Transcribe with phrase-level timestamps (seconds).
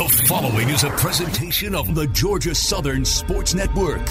[0.00, 4.06] The following is a presentation of the Georgia Southern Sports Network.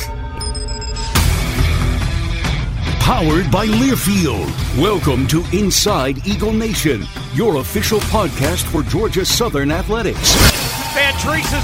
[2.99, 4.45] Powered by Learfield.
[4.79, 10.35] Welcome to Inside Eagle Nation, your official podcast for Georgia Southern Athletics.
[10.93, 11.15] Van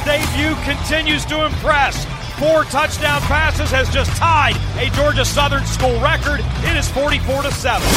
[0.05, 2.14] debut continues to impress.
[2.38, 6.41] Four touchdown passes has just tied a Georgia Southern school record.
[6.70, 7.88] It is 44 to 7.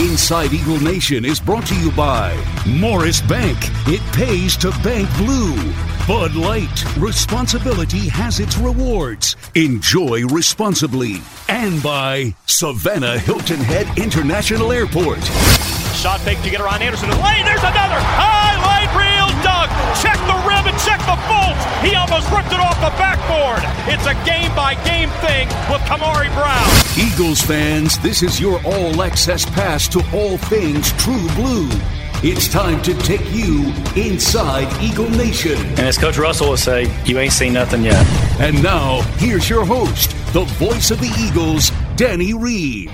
[0.00, 2.32] Inside Eagle Nation is brought to you by
[2.64, 3.58] Morris Bank.
[3.88, 5.56] It pays to bank blue.
[6.06, 6.96] Bud Light.
[6.96, 9.34] Responsibility has its rewards.
[9.56, 11.16] Enjoy responsibly.
[11.48, 15.18] And by Savannah Hilton Head International Airport.
[15.98, 17.10] Shot fake to get around Anderson.
[17.10, 17.98] Lane, there's another.
[17.98, 19.68] Highlight reel dunk.
[19.98, 21.62] Check the rim check the bolts.
[21.82, 23.62] He almost ripped it off the backboard.
[23.86, 26.68] It's a game by game thing with Kamari Brown.
[26.98, 31.68] Eagles fans, this is your all access pass to all things true blue.
[32.20, 35.56] It's time to take you inside Eagle Nation.
[35.56, 38.04] And as Coach Russell would say, you ain't seen nothing yet.
[38.40, 42.90] And now, here's your host, the voice of the Eagles, Danny Reed.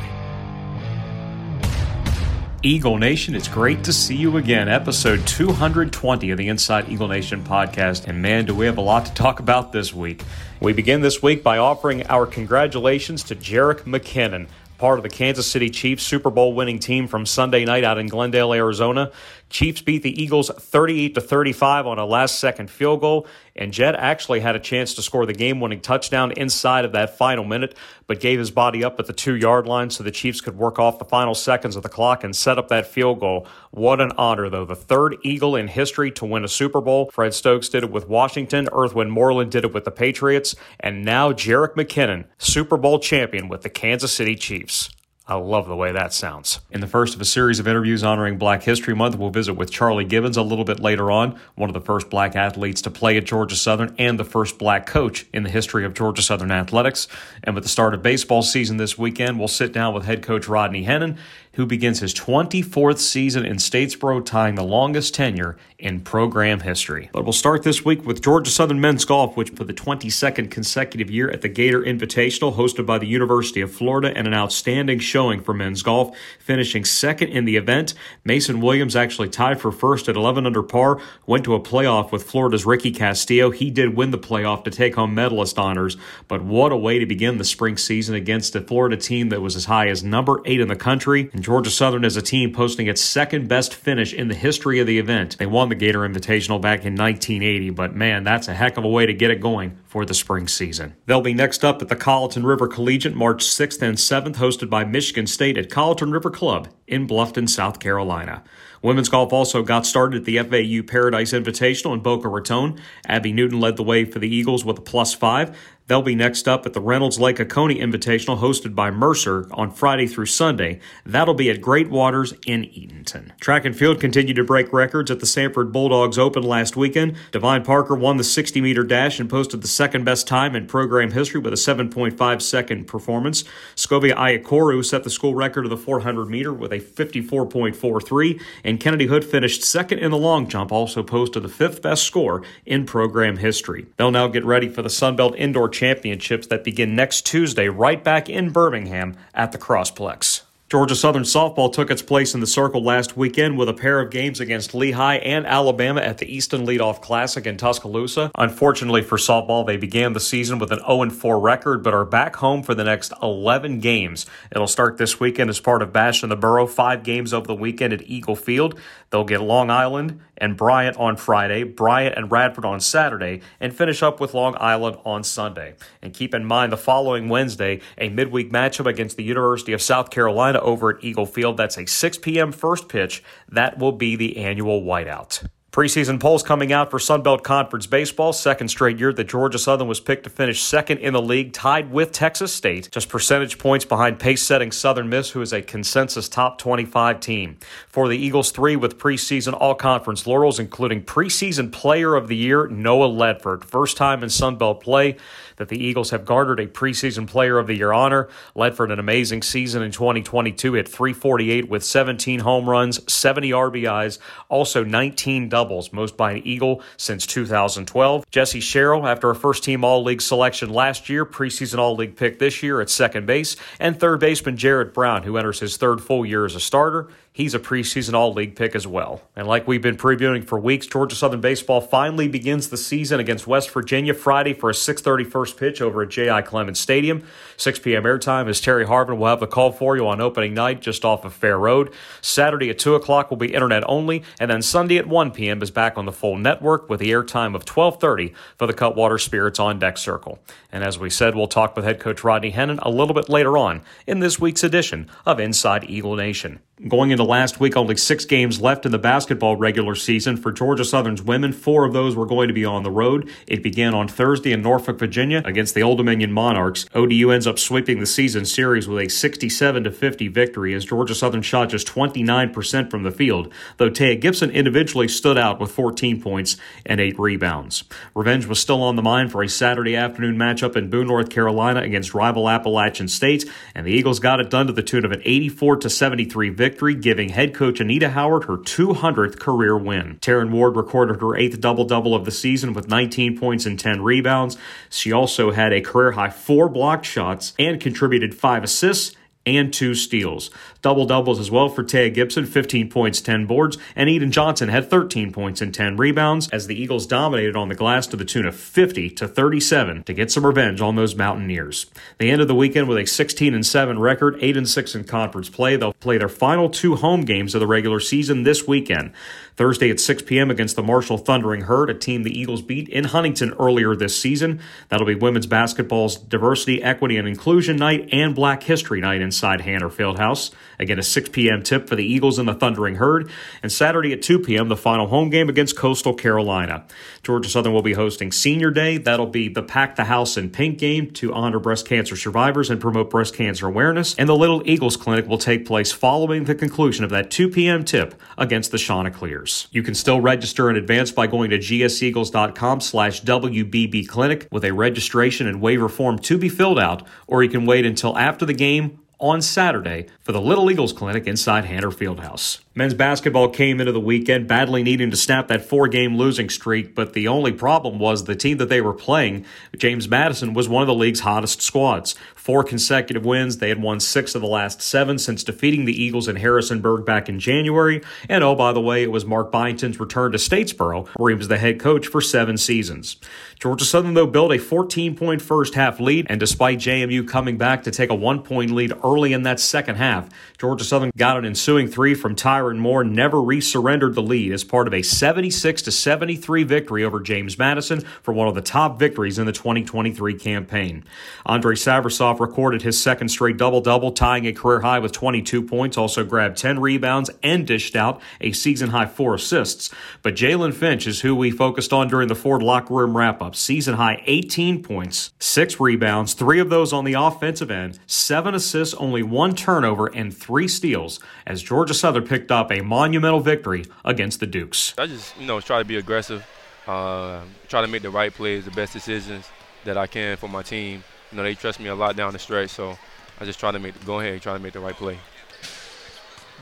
[2.64, 4.70] Eagle Nation, it's great to see you again.
[4.70, 8.06] Episode 220 of the Inside Eagle Nation podcast.
[8.06, 10.22] And man, do we have a lot to talk about this week.
[10.60, 14.48] We begin this week by offering our congratulations to Jerick McKinnon,
[14.78, 18.06] part of the Kansas City Chiefs Super Bowl winning team from Sunday night out in
[18.06, 19.12] Glendale, Arizona.
[19.54, 23.24] Chiefs beat the Eagles 38 to 35 on a last second field goal,
[23.54, 27.16] and Jet actually had a chance to score the game winning touchdown inside of that
[27.16, 27.76] final minute,
[28.08, 30.80] but gave his body up at the two yard line so the Chiefs could work
[30.80, 33.46] off the final seconds of the clock and set up that field goal.
[33.70, 34.64] What an honor, though.
[34.64, 37.08] The third Eagle in history to win a Super Bowl.
[37.12, 41.30] Fred Stokes did it with Washington, Earthwind Moreland did it with the Patriots, and now
[41.30, 44.90] Jerick McKinnon, Super Bowl champion with the Kansas City Chiefs.
[45.26, 46.60] I love the way that sounds.
[46.70, 49.70] In the first of a series of interviews honoring Black History Month, we'll visit with
[49.70, 53.16] Charlie Gibbons a little bit later on, one of the first black athletes to play
[53.16, 57.08] at Georgia Southern and the first black coach in the history of Georgia Southern athletics.
[57.42, 60.46] And with the start of baseball season this weekend, we'll sit down with head coach
[60.46, 61.16] Rodney Hennon
[61.54, 67.10] who begins his 24th season in Statesboro, tying the longest tenure in program history.
[67.12, 71.10] But we'll start this week with Georgia Southern Men's Golf, which for the 22nd consecutive
[71.10, 75.42] year at the Gator Invitational, hosted by the University of Florida, and an outstanding showing
[75.42, 77.94] for men's golf, finishing second in the event.
[78.24, 82.22] Mason Williams actually tied for first at 11 under par, went to a playoff with
[82.22, 83.50] Florida's Ricky Castillo.
[83.50, 85.96] He did win the playoff to take home medalist honors,
[86.28, 89.54] but what a way to begin the spring season against a Florida team that was
[89.54, 91.30] as high as number eight in the country.
[91.32, 94.86] And Georgia Southern is a team posting its second best finish in the history of
[94.86, 95.36] the event.
[95.36, 98.88] They won the Gator Invitational back in 1980, but man, that's a heck of a
[98.88, 100.96] way to get it going for the spring season.
[101.04, 104.86] They'll be next up at the Colleton River Collegiate March 6th and 7th, hosted by
[104.86, 108.42] Michigan State at Colleton River Club in Bluffton, South Carolina.
[108.80, 112.78] Women's golf also got started at the FAU Paradise Invitational in Boca Raton.
[113.06, 115.58] Abby Newton led the way for the Eagles with a plus five.
[115.86, 120.06] They'll be next up at the Reynolds Lake Oconee Invitational hosted by Mercer on Friday
[120.06, 120.80] through Sunday.
[121.04, 123.38] That'll be at Great Waters in Eatonton.
[123.38, 127.16] Track and field continued to break records at the Samford Bulldogs Open last weekend.
[127.32, 131.10] Divine Parker won the 60 meter dash and posted the second best time in program
[131.10, 133.44] history with a 7.5 second performance.
[133.76, 139.04] Scovia Ayakoru set the school record of the 400 meter with a 54.43, and Kennedy
[139.06, 143.36] Hood finished second in the long jump, also posted the fifth best score in program
[143.36, 143.86] history.
[143.98, 148.30] They'll now get ready for the Sunbelt Indoor Championships that begin next Tuesday right back
[148.30, 150.42] in Birmingham at the Crossplex.
[150.70, 154.10] Georgia Southern softball took its place in the circle last weekend with a pair of
[154.10, 158.30] games against Lehigh and Alabama at the Easton Leadoff Classic in Tuscaloosa.
[158.36, 162.36] Unfortunately for softball, they began the season with an 0 4 record, but are back
[162.36, 164.24] home for the next 11 games.
[164.50, 167.54] It'll start this weekend as part of Bash in the Borough, five games over the
[167.54, 168.76] weekend at Eagle Field.
[169.10, 174.02] They'll get Long Island and Bryant on Friday, Bryant and Radford on Saturday, and finish
[174.02, 175.74] up with Long Island on Sunday.
[176.02, 180.10] And keep in mind the following Wednesday, a midweek matchup against the University of South
[180.10, 181.56] Carolina over at Eagle Field.
[181.56, 182.52] That's a 6 p.m.
[182.52, 183.22] first pitch.
[183.48, 185.46] That will be the annual whiteout.
[185.74, 188.32] Preseason polls coming out for Sunbelt Conference baseball.
[188.32, 191.90] Second straight year that Georgia Southern was picked to finish second in the league, tied
[191.90, 196.28] with Texas State, just percentage points behind pace setting Southern Miss, who is a consensus
[196.28, 197.56] top 25 team.
[197.88, 202.68] For the Eagles, three with preseason all conference laurels, including preseason player of the year,
[202.68, 203.64] Noah Ledford.
[203.64, 205.16] First time in Sunbelt play
[205.56, 208.28] that the Eagles have garnered a preseason player of the year honor.
[208.56, 214.18] Ledford, an amazing season in 2022, hit 348 with 17 home runs, 70 RBIs,
[214.48, 218.24] also 19 doubles, most by an Eagle since 2012.
[218.30, 222.38] Jesse Sherrill, after a first team All League selection last year, preseason All League pick
[222.38, 226.24] this year at second base, and third baseman Jared Brown, who enters his third full
[226.24, 227.08] year as a starter.
[227.34, 229.20] He's a preseason All League pick as well.
[229.34, 233.46] And like we've been previewing for weeks, Georgia Southern baseball finally begins the season against
[233.46, 236.42] West Virginia Friday for a 6:30 first pitch over at J.I.
[236.42, 237.24] Clements Stadium.
[237.56, 238.04] 6 p.m.
[238.04, 241.24] airtime as Terry Harvin will have the call for you on opening night just off
[241.24, 241.92] of Fair Road.
[242.20, 245.60] Saturday at 2 o'clock will be internet only, and then Sunday at 1 p.m.
[245.60, 249.58] is back on the full network with the airtime of 12:30 for the Cutwater Spirits
[249.58, 250.38] on deck circle.
[250.70, 253.58] And as we said, we'll talk with head coach Rodney Hennon a little bit later
[253.58, 256.60] on in this week's edition of Inside Eagle Nation.
[256.88, 260.84] Going into last week, only six games left in the basketball regular season for Georgia
[260.84, 261.52] Southern's women.
[261.52, 263.30] Four of those were going to be on the road.
[263.46, 266.86] It began on Thursday in Norfolk, Virginia, against the Old Dominion Monarchs.
[266.94, 271.42] ODU ends up sweeping the season series with a 67 50 victory as Georgia Southern
[271.42, 276.56] shot just 29% from the field, though Taya Gibson individually stood out with 14 points
[276.84, 277.84] and eight rebounds.
[278.14, 281.80] Revenge was still on the mind for a Saturday afternoon matchup in Boone, North Carolina
[281.80, 285.22] against rival Appalachian State, and the Eagles got it done to the tune of an
[285.24, 290.18] 84 73 victory victory, giving head coach Anita Howard her 200th career win.
[290.20, 294.02] Taryn Ward recorded her eighth double double of the season with 19 points and 10
[294.02, 294.58] rebounds.
[294.90, 299.14] She also had a career high four blocked shots and contributed five assists
[299.46, 300.50] and two steals.
[300.82, 304.90] Double doubles as well for Taya Gibson, 15 points, 10 boards, and Eden Johnson had
[304.90, 308.46] 13 points and 10 rebounds as the Eagles dominated on the glass to the tune
[308.46, 311.86] of 50 to 37 to get some revenge on those Mountaineers.
[312.18, 315.48] They ended the weekend with a 16 and 7 record, 8 and 6 in conference
[315.48, 315.76] play.
[315.76, 319.12] They'll play their final two home games of the regular season this weekend.
[319.56, 320.50] Thursday at 6 p.m.
[320.50, 324.60] against the Marshall Thundering Herd, a team the Eagles beat in Huntington earlier this season.
[324.88, 329.90] That'll be women's basketball's Diversity, Equity, and Inclusion Night and Black History Night inside Hanner
[329.90, 330.50] Fieldhouse.
[330.80, 331.62] Again, a 6 p.m.
[331.62, 333.30] tip for the Eagles and the Thundering Herd.
[333.62, 336.84] And Saturday at 2 p.m., the final home game against Coastal Carolina.
[337.22, 338.98] Georgia Southern will be hosting Senior Day.
[338.98, 342.80] That'll be the Pack the House in Pink game to honor breast cancer survivors and
[342.80, 344.16] promote breast cancer awareness.
[344.16, 347.84] And the Little Eagles Clinic will take place following the conclusion of that 2 p.m.
[347.84, 349.43] tip against the Chanticleers.
[349.72, 354.72] You can still register in advance by going to gseagles.com slash WBB Clinic with a
[354.72, 358.54] registration and waiver form to be filled out, or you can wait until after the
[358.54, 362.60] game on Saturday for the Little Eagles Clinic inside Hanner Fieldhouse.
[362.74, 366.94] Men's basketball came into the weekend badly needing to snap that four game losing streak,
[366.94, 369.46] but the only problem was the team that they were playing,
[369.76, 372.14] James Madison, was one of the league's hottest squads.
[372.44, 373.56] Four consecutive wins.
[373.56, 377.30] They had won six of the last seven since defeating the Eagles in Harrisonburg back
[377.30, 378.02] in January.
[378.28, 381.48] And oh, by the way, it was Mark Byington's return to Statesboro, where he was
[381.48, 383.16] the head coach for seven seasons.
[383.58, 387.82] Georgia Southern, though, built a 14 point first half lead, and despite JMU coming back
[387.84, 391.46] to take a one point lead early in that second half, Georgia Southern got an
[391.46, 395.90] ensuing three from Tyren Moore, never re-surrendered the lead as part of a 76 to
[395.90, 401.04] 73 victory over James Madison for one of the top victories in the 2023 campaign.
[401.46, 402.10] Andre Andrei
[402.40, 406.80] Recorded his second straight double-double, tying a career high with 22 points, also grabbed 10
[406.80, 409.90] rebounds and dished out a season high four assists.
[410.22, 413.56] But Jalen Finch is who we focused on during the Ford locker room wrap-up.
[413.56, 418.94] Season high 18 points, six rebounds, three of those on the offensive end, seven assists,
[418.94, 424.40] only one turnover, and three steals as Georgia Southern picked up a monumental victory against
[424.40, 424.94] the Dukes.
[424.98, 426.46] I just, you know, try to be aggressive,
[426.86, 429.48] uh, try to make the right plays, the best decisions
[429.84, 431.04] that I can for my team.
[431.34, 432.96] You know, they trust me a lot down the stretch, so
[433.40, 435.18] I just try to make go ahead and try to make the right play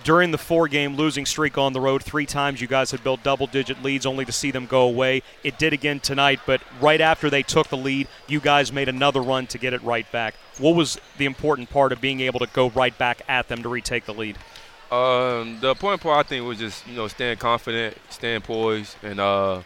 [0.05, 2.03] during the four game losing streak on the road.
[2.03, 5.23] Three times you guys had built double digit leads only to see them go away.
[5.45, 9.21] It did again tonight, but right after they took the lead, you guys made another
[9.21, 10.35] run to get it right back.
[10.59, 13.69] What was the important part of being able to go right back at them to
[13.69, 14.39] retake the lead?
[14.91, 19.21] Um, the important part, I think, was just you know staying confident, staying poised, and
[19.21, 19.63] uh,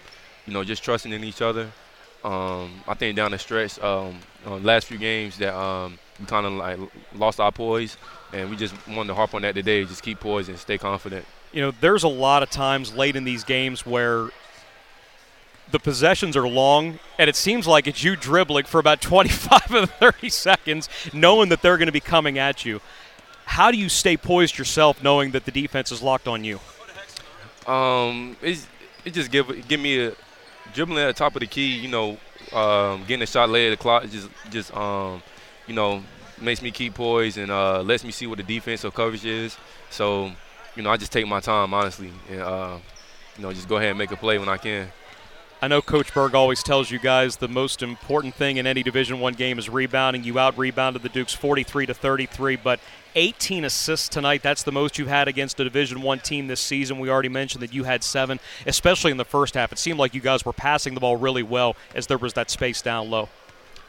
[0.46, 1.70] you know just trusting in each other.
[2.26, 6.44] Um, I think down the stretch, um, uh, last few games that um, we kind
[6.44, 6.76] of like
[7.14, 7.96] lost our poise,
[8.32, 9.84] and we just wanted to harp on that today.
[9.84, 11.24] Just keep poised and stay confident.
[11.52, 14.30] You know, there's a lot of times late in these games where
[15.70, 19.86] the possessions are long, and it seems like it's you dribbling for about 25 or
[19.86, 22.80] 30 seconds, knowing that they're going to be coming at you.
[23.44, 26.58] How do you stay poised yourself, knowing that the defense is locked on you?
[27.68, 28.66] Um, it's,
[29.04, 30.12] it just give give me a
[30.74, 31.76] dribbling at the top of the key.
[31.78, 32.18] You know,
[32.52, 35.22] um, getting a shot late at the clock just just um,
[35.66, 36.02] you know
[36.40, 39.56] makes me keep poised and uh, lets me see what the defensive coverage is.
[39.90, 40.30] So,
[40.74, 42.78] you know, I just take my time, honestly, and, uh,
[43.36, 44.88] you know, just go ahead and make a play when I can.
[45.66, 49.18] I know Coach Burg always tells you guys the most important thing in any Division
[49.18, 50.22] One game is rebounding.
[50.22, 52.78] You out rebounded the Dukes 43 to 33, but
[53.16, 54.44] 18 assists tonight.
[54.44, 57.00] That's the most you've had against a Division One team this season.
[57.00, 59.72] We already mentioned that you had seven, especially in the first half.
[59.72, 62.48] It seemed like you guys were passing the ball really well as there was that
[62.48, 63.28] space down low.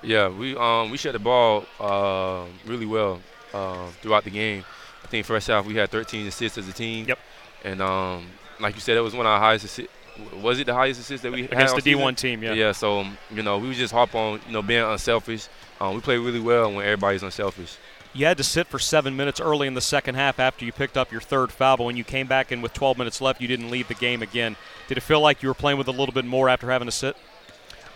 [0.01, 3.22] Yeah, we um, we shot the ball uh, really well
[3.53, 4.65] uh, throughout the game.
[5.03, 7.05] I think first half we had 13 assists as a team.
[7.07, 7.19] Yep.
[7.63, 8.25] And um,
[8.60, 9.93] like you said, it was one of our highest assists.
[10.41, 12.15] Was it the highest assist that we against had the all D1 season?
[12.15, 12.43] team?
[12.43, 12.53] Yeah.
[12.53, 12.71] Yeah.
[12.71, 15.47] So um, you know, we would just hop on, you know, being unselfish.
[15.79, 17.77] Um, we play really well when everybody's unselfish.
[18.13, 20.97] You had to sit for seven minutes early in the second half after you picked
[20.97, 23.47] up your third foul, but when you came back in with 12 minutes left, you
[23.47, 24.55] didn't leave the game again.
[24.88, 26.91] Did it feel like you were playing with a little bit more after having to
[26.91, 27.15] sit?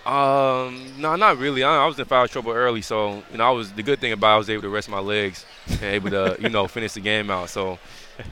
[0.05, 1.63] Um, no, not really.
[1.63, 4.11] I, I was in foul trouble early, so you know, I was the good thing
[4.11, 6.93] about it, I was able to rest my legs and able to, you know, finish
[6.93, 7.49] the game out.
[7.49, 7.77] So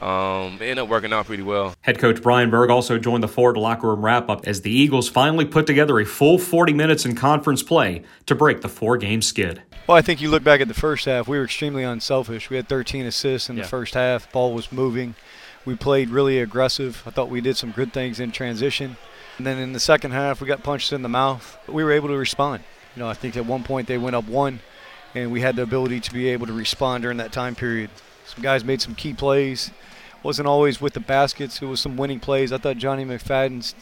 [0.01, 1.75] um, it ended up working out pretty well.
[1.81, 5.09] Head coach Brian Burg also joined the Ford locker room wrap up as the Eagles
[5.09, 9.21] finally put together a full 40 minutes in conference play to break the four game
[9.21, 9.61] skid.
[9.87, 12.49] Well, I think you look back at the first half, we were extremely unselfish.
[12.49, 13.63] We had 13 assists in Yeah.
[13.63, 14.31] the first half.
[14.31, 15.15] Ball was moving.
[15.65, 17.03] We played really aggressive.
[17.05, 18.97] I thought we did some good things in transition.
[19.37, 21.57] And then in the second half, we got punched in the mouth.
[21.65, 22.63] But we were able to respond.
[22.95, 24.59] You know, I think at one point they went up one,
[25.15, 27.89] and we had the ability to be able to respond during that time period.
[28.33, 29.71] Some guys made some key plays.
[30.23, 31.61] Wasn't always with the baskets.
[31.61, 32.51] It was some winning plays.
[32.51, 33.73] I thought Johnny McFadden's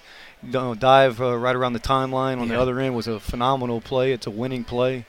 [0.80, 2.56] dive uh, right around the timeline on Yeah.
[2.56, 4.12] the other end was a phenomenal play.
[4.12, 5.06] It's a winning play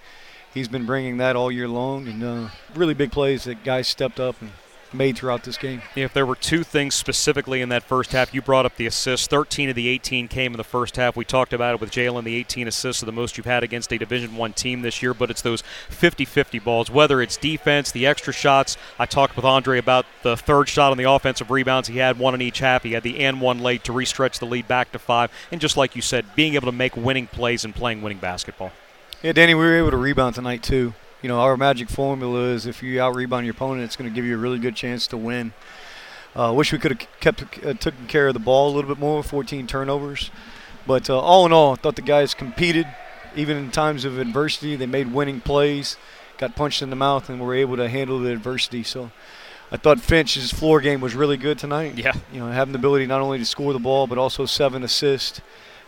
[0.54, 4.18] he's been bringing that all year long, and uh, really big plays that guys stepped
[4.18, 4.50] up and
[4.92, 5.82] made throughout this game.
[5.94, 9.26] If there were two things specifically in that first half, you brought up the assists.
[9.26, 11.16] 13 of the 18 came in the first half.
[11.16, 12.24] We talked about it with Jalen.
[12.24, 15.14] The 18 assists are the most you've had against a Division One team this year,
[15.14, 16.90] but it's those 50-50 balls.
[16.90, 18.76] Whether it's defense, the extra shots.
[18.98, 21.88] I talked with Andre about the third shot on the offensive rebounds.
[21.88, 22.82] He had one in each half.
[22.82, 25.30] He had the and one late to restretch the lead back to five.
[25.50, 28.72] And just like you said, being able to make winning plays and playing winning basketball.
[29.22, 30.94] Yeah, Danny, we were able to rebound tonight too.
[31.22, 34.14] You know, our magic formula is if you out rebound your opponent, it's going to
[34.14, 35.52] give you a really good chance to win.
[36.36, 39.00] Uh, wish we could have kept uh, taken care of the ball a little bit
[39.00, 39.22] more.
[39.22, 40.30] 14 turnovers,
[40.86, 42.86] but uh, all in all, I thought the guys competed.
[43.34, 45.96] Even in times of adversity, they made winning plays.
[46.38, 48.84] Got punched in the mouth and were able to handle the adversity.
[48.84, 49.10] So,
[49.70, 51.96] I thought Finch's floor game was really good tonight.
[51.96, 52.14] Yeah.
[52.32, 55.40] You know, having the ability not only to score the ball but also seven assists.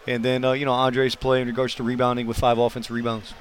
[0.06, 3.32] And then, uh, you know, Andre's play in regards to rebounding with five offensive rebounds.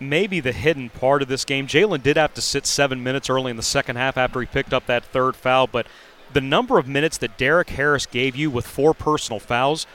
[0.00, 1.66] Maybe the hidden part of this game.
[1.66, 4.72] Jalen did have to sit seven minutes early in the second half after he picked
[4.72, 5.86] up that third foul, but
[6.32, 9.86] the number of minutes that Derek Harris gave you with four personal fouls,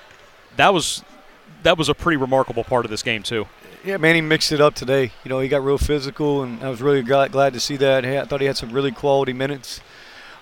[0.57, 1.03] that was
[1.63, 3.47] that was a pretty remarkable part of this game too.
[3.85, 5.11] Yeah, man, he mixed it up today.
[5.23, 8.05] You know, he got real physical, and I was really glad, glad to see that.
[8.05, 9.81] Hey, I thought he had some really quality minutes.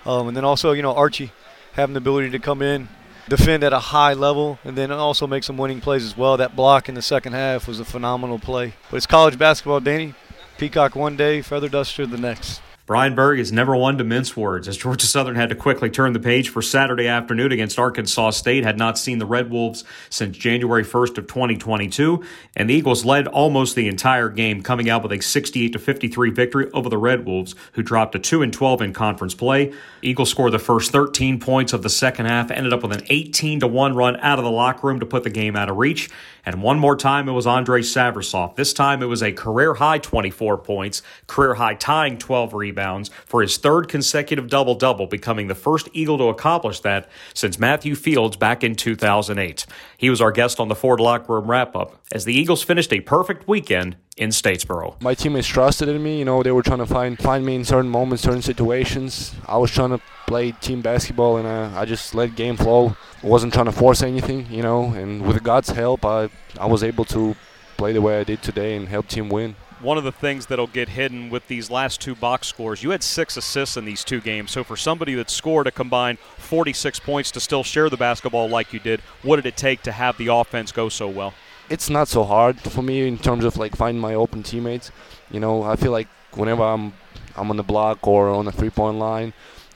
[0.06, 1.32] Um, and then also, you know, Archie
[1.72, 2.88] having the ability to come in,
[3.28, 6.36] defend at a high level, and then also make some winning plays as well.
[6.36, 8.74] That block in the second half was a phenomenal play.
[8.90, 10.14] But it's college basketball, Danny.
[10.58, 12.60] Peacock one day, feather duster the next.
[12.92, 16.12] Brian Burg is never one to mince words, as Georgia Southern had to quickly turn
[16.12, 20.36] the page for Saturday afternoon against Arkansas State, had not seen the Red Wolves since
[20.36, 22.22] January 1st of 2022,
[22.54, 26.28] and the Eagles led almost the entire game, coming out with a 68 to 53
[26.32, 29.72] victory over the Red Wolves, who dropped to 2 and 12 in conference play.
[30.02, 33.60] Eagles scored the first 13 points of the second half, ended up with an 18
[33.60, 36.10] to 1 run out of the locker room to put the game out of reach.
[36.44, 38.56] And one more time, it was Andre Savrasov.
[38.56, 42.81] This time, it was a career high 24 points, career high tying 12 rebounds
[43.26, 47.94] for his third consecutive double double, becoming the first Eagle to accomplish that since Matthew
[47.94, 49.66] Fields back in 2008.
[49.96, 52.92] He was our guest on the Ford Locker Room wrap up as the Eagles finished
[52.92, 55.00] a perfect weekend in Statesboro.
[55.00, 56.18] My teammates trusted in me.
[56.18, 59.34] You know, they were trying to find find me in certain moments, certain situations.
[59.46, 62.96] I was trying to play team basketball, and uh, I just let game flow.
[63.22, 64.84] I wasn't trying to force anything, you know.
[64.92, 67.34] And with God's help, I I was able to
[67.76, 69.56] play the way I did today and help team win.
[69.82, 73.02] One of the things that'll get hidden with these last two box scores, you had
[73.02, 74.50] six assists in these two games.
[74.52, 78.72] So for somebody that scored a combined 46 points to still share the basketball like
[78.72, 81.34] you did, what did it take to have the offense go so well?
[81.68, 84.90] It's not so hard for me in terms of like finding my open teammates.
[85.30, 86.92] You know, I feel like whenever I'm
[87.36, 89.32] I'm on the block or on the three-point line,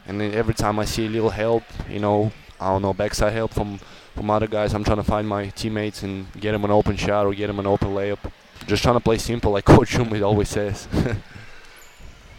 [0.06, 3.54] and every time I see a little help, you know, I don't know, backside help
[3.54, 3.78] from
[4.14, 7.26] from other guys, I'm trying to find my teammates and get them an open shot
[7.26, 8.18] or get them an open layup.
[8.66, 10.88] Just trying to play simple, like Coach Schumit always says.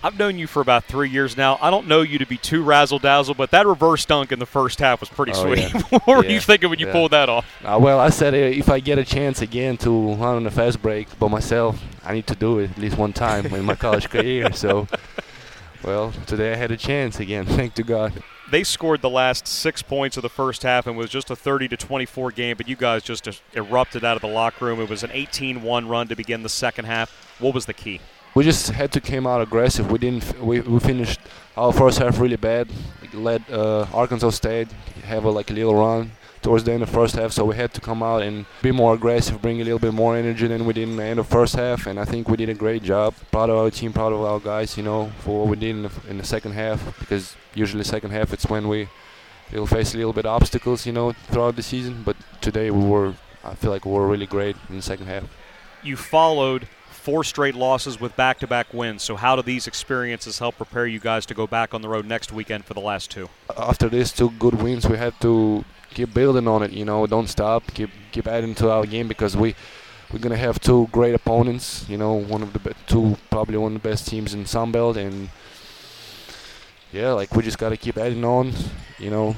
[0.03, 1.57] I've known you for about three years now.
[1.60, 4.46] I don't know you to be too razzle dazzle, but that reverse dunk in the
[4.46, 5.60] first half was pretty Oh, sweet.
[5.74, 5.81] yeah.
[5.89, 6.31] what were Yeah.
[6.34, 6.91] you thinking when you Yeah.
[6.93, 7.46] pulled that off?
[7.65, 10.51] Uh, well, I said uh, if I get a chance again to run on a
[10.51, 13.75] fast break by myself, I need to do it at least one time in my
[13.75, 14.53] college career.
[14.53, 14.88] So,
[15.84, 17.46] well, today I had a chance again.
[17.46, 18.13] Thank to God.
[18.50, 21.68] They scored the last six points of the first half and was just a 30
[21.70, 24.80] to 24 game, but you guys just er- erupted out of the locker room.
[24.80, 27.12] It was an 18-1 run to begin the second half.
[27.39, 28.00] What was the key?
[28.36, 29.92] We just had to came out aggressive.
[29.92, 30.39] We didn't.
[30.39, 31.20] We, we finished
[31.58, 32.70] our first half really bad.
[33.13, 34.72] Let uh, Arkansas State
[35.04, 36.12] have a like a little run
[36.48, 38.72] towards the end of the first half, so we had to come out and be
[38.72, 41.27] more aggressive, bring a little bit more energy than we did in the end of
[41.27, 43.13] first half, and I think we did a great job.
[43.34, 45.84] Proud of our team, proud of our guys, you know, for what we did in
[45.84, 48.88] the, in the second half, because usually second half it's when we
[49.51, 52.86] will face a little bit of obstacles, you know, throughout the season, but today we
[52.86, 53.13] were,
[53.44, 55.25] I feel like we were really great in the second half.
[55.84, 59.04] You followed four straight losses with back to back wins.
[59.04, 62.06] So, how do these experiences help prepare you guys to go back on the road
[62.06, 63.27] next weekend for the last two?
[63.58, 65.66] After these two good wins, we have to
[65.98, 66.72] keep building on it.
[66.72, 67.74] You know, don't stop.
[67.74, 69.56] Keep keep adding to our game because we
[70.12, 71.89] we're gonna have two great opponents.
[71.89, 74.96] You know, one of the be- two probably one of the best teams in Sunbelt,
[74.96, 75.30] and
[76.94, 78.54] yeah, like we just gotta keep adding on.
[79.00, 79.36] You know,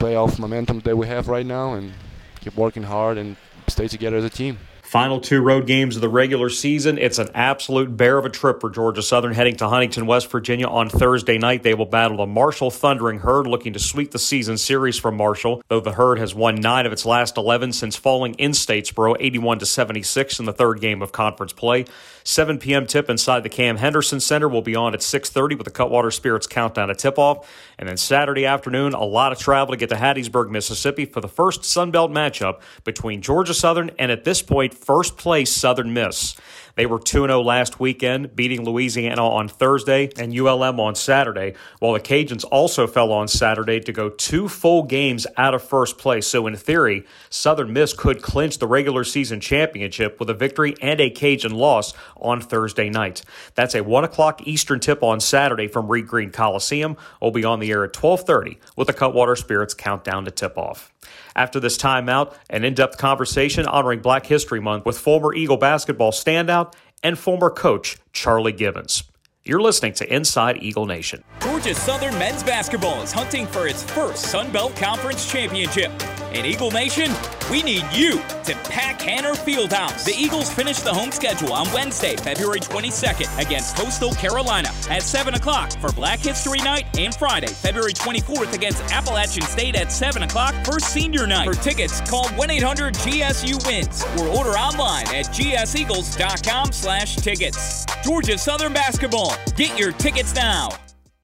[0.00, 1.92] playoff momentum that we have right now, and
[2.40, 3.36] keep working hard and
[3.68, 4.58] stay together as a team.
[4.86, 6.96] Final two road games of the regular season.
[6.96, 10.68] It's an absolute bear of a trip for Georgia Southern heading to Huntington, West Virginia
[10.68, 11.64] on Thursday night.
[11.64, 15.60] They will battle the Marshall Thundering Herd looking to sweep the season series from Marshall,
[15.66, 19.58] though the Herd has won 9 of its last 11 since falling in Statesboro 81
[19.58, 21.84] to 76 in the third game of conference play.
[22.22, 22.86] 7 p.m.
[22.86, 26.46] tip inside the Cam Henderson Center will be on at 6:30 with the Cutwater Spirits
[26.46, 30.48] countdown to tip-off, and then Saturday afternoon a lot of travel to get to Hattiesburg,
[30.48, 35.16] Mississippi for the first Sun Belt matchup between Georgia Southern and at this point first
[35.16, 36.36] place Southern Miss.
[36.76, 41.94] They were 2 0 last weekend, beating Louisiana on Thursday and ULM on Saturday, while
[41.94, 46.26] the Cajuns also fell on Saturday to go two full games out of first place.
[46.26, 51.00] So, in theory, Southern Miss could clinch the regular season championship with a victory and
[51.00, 53.22] a Cajun loss on Thursday night.
[53.54, 56.98] That's a 1 o'clock Eastern tip on Saturday from Reed Green Coliseum.
[57.22, 60.92] We'll be on the air at 1230 with the Cutwater Spirits countdown to tip off.
[61.34, 66.12] After this timeout, an in depth conversation honoring Black History Month with former Eagle basketball
[66.12, 69.04] standout and former coach Charlie Gibbons.
[69.48, 71.22] You're listening to Inside Eagle Nation.
[71.38, 75.92] Georgia Southern men's basketball is hunting for its first Sun Belt Conference championship.
[76.32, 77.12] In Eagle Nation,
[77.48, 80.04] we need you to pack Hanner Fieldhouse.
[80.04, 85.34] The Eagles finish the home schedule on Wednesday, February 22nd against Coastal Carolina at 7
[85.34, 90.54] o'clock for Black History Night and Friday, February 24th against Appalachian State at 7 o'clock
[90.64, 91.46] for Senior Night.
[91.46, 97.86] For tickets, call 1-800-GSU-WINS or order online at gseagles.com slash tickets.
[98.04, 99.35] Georgia Southern Basketball.
[99.56, 100.68] Get your tickets now.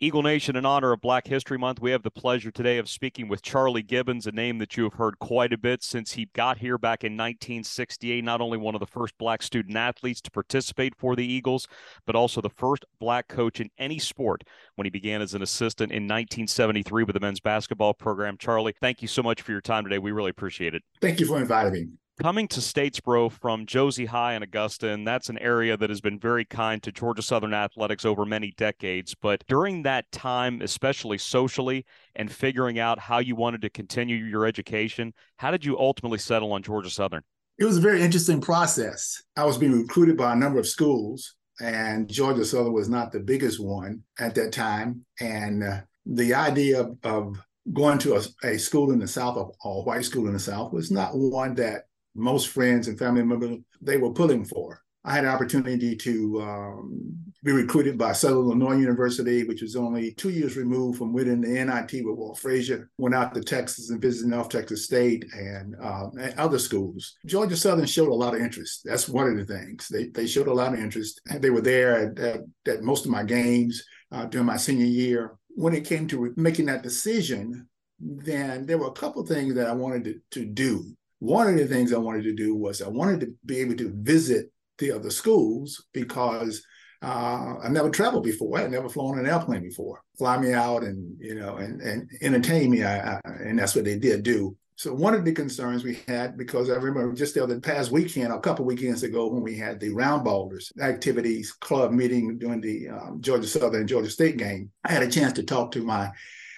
[0.02, 3.28] Eagle Nation, in honor of Black History Month, we have the pleasure today of speaking
[3.28, 6.58] with Charlie Gibbons, a name that you have heard quite a bit since he got
[6.58, 8.24] here back in 1968.
[8.24, 11.68] Not only one of the first black student athletes to participate for the Eagles,
[12.04, 14.42] but also the first black coach in any sport
[14.74, 18.36] when he began as an assistant in 1973 with the men's basketball program.
[18.36, 19.98] Charlie, thank you so much for your time today.
[19.98, 20.82] We really appreciate it.
[21.00, 21.86] Thank you for inviting me
[22.22, 26.20] coming to Statesboro from Josey High in Augusta, and that's an area that has been
[26.20, 29.12] very kind to Georgia Southern athletics over many decades.
[29.12, 34.46] But during that time, especially socially and figuring out how you wanted to continue your
[34.46, 37.22] education, how did you ultimately settle on Georgia Southern?
[37.58, 39.20] It was a very interesting process.
[39.36, 43.18] I was being recruited by a number of schools, and Georgia Southern was not the
[43.18, 45.04] biggest one at that time.
[45.18, 49.68] And uh, the idea of, of going to a, a, school in the South, a,
[49.68, 53.58] a white school in the South, was not one that most friends and family members
[53.80, 54.82] they were pulling for.
[55.04, 60.12] I had an opportunity to um, be recruited by Southern Illinois University, which was only
[60.12, 62.88] two years removed from winning the NIT with Walt Frazier.
[62.98, 67.16] Went out to Texas and visited North Texas State and, uh, and, other schools.
[67.26, 68.82] Georgia Southern showed a lot of interest.
[68.84, 69.88] That's one of the things.
[69.88, 71.20] They, they showed a lot of interest.
[71.26, 75.32] They were there at, at, at most of my games uh, during my senior year.
[75.48, 77.66] When it came to making that decision,
[77.98, 81.68] then there were a couple things that I wanted to, to do one of the
[81.68, 85.10] things I wanted to do was I wanted to be able to visit the other
[85.10, 86.66] schools because
[87.00, 88.58] uh, I never traveled before.
[88.58, 90.02] I had never flown an airplane before.
[90.18, 93.84] Fly me out and you know and and entertain me, I, I, and that's what
[93.84, 94.56] they did do.
[94.74, 98.32] So one of the concerns we had, because I remember just the other past weekend,
[98.32, 102.88] a couple weekends ago, when we had the Round Ballers activities club meeting during the
[102.88, 106.10] um, Georgia Southern Georgia State game, I had a chance to talk to my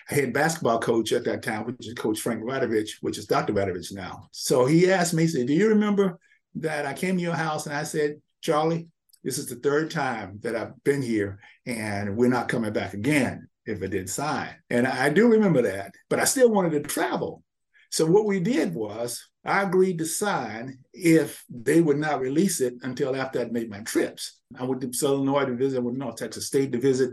[0.07, 3.53] head basketball coach at that time, which is Coach Frank Radovich, which is Dr.
[3.53, 4.29] Radovich now.
[4.33, 6.19] So he asked me, he said, Do you remember
[6.57, 8.88] that I came to your house and I said, Charlie,
[9.23, 13.49] this is the third time that I've been here and we're not coming back again
[13.67, 14.51] if I didn't sign.
[14.69, 17.43] And I do remember that, but I still wanted to travel.
[17.90, 22.75] So what we did was I agreed to sign if they would not release it
[22.83, 24.40] until after I'd made my trips.
[24.59, 27.11] I went to Southern Illinois to visit, I went to North Texas State to visit.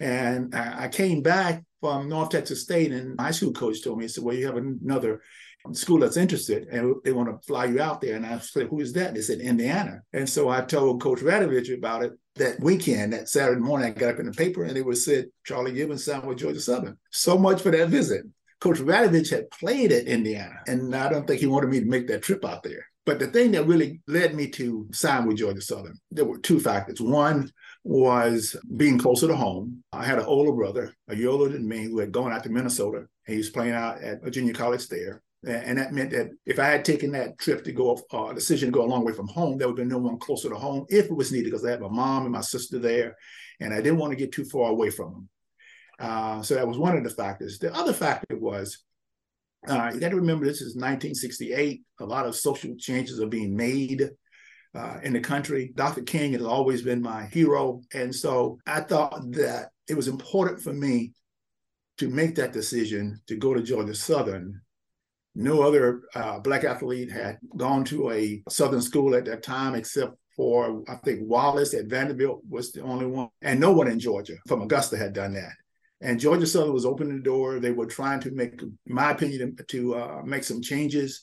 [0.00, 4.08] And I came back from North Texas State, and my school coach told me, he
[4.08, 5.22] said, Well, you have another
[5.72, 8.16] school that's interested and they want to fly you out there.
[8.16, 9.14] And I said, Who is that?
[9.14, 10.00] They said, Indiana.
[10.12, 13.88] And so I told Coach Radovich about it that weekend, that Saturday morning.
[13.88, 16.60] I got up in the paper and it was said, Charlie Gibbons signed with Georgia
[16.60, 16.96] Southern.
[17.10, 18.24] So much for that visit.
[18.60, 22.08] Coach Radovich had played at Indiana, and I don't think he wanted me to make
[22.08, 22.84] that trip out there.
[23.06, 26.58] But the thing that really led me to sign with Georgia Southern, there were two
[26.58, 27.00] factors.
[27.00, 27.52] One
[27.88, 29.82] was being closer to home.
[29.94, 32.50] I had an older brother, a year older than me, who had gone out to
[32.50, 32.98] Minnesota.
[32.98, 35.22] And he was playing out at Virginia college there.
[35.46, 38.72] And that meant that if I had taken that trip to go, uh, decision to
[38.72, 40.84] go a long way from home, there would have been no one closer to home
[40.90, 43.16] if it was needed, because I had my mom and my sister there,
[43.58, 45.28] and I didn't want to get too far away from them.
[45.98, 47.58] Uh, so that was one of the factors.
[47.58, 48.84] The other factor was
[49.66, 51.82] uh, you got to remember this is 1968.
[52.00, 54.10] A lot of social changes are being made
[54.74, 55.72] uh, in the country.
[55.74, 56.02] Dr.
[56.02, 57.80] King has always been my hero.
[57.94, 61.12] And so I thought that it was important for me
[61.98, 64.60] to make that decision to go to Georgia Southern.
[65.34, 70.14] No other uh, Black athlete had gone to a Southern school at that time except
[70.36, 73.28] for, I think, Wallace at Vanderbilt was the only one.
[73.42, 75.52] And no one in Georgia from Augusta had done that.
[76.00, 77.58] And Georgia Southern was opening the door.
[77.58, 81.22] They were trying to make, my opinion, to uh, make some changes.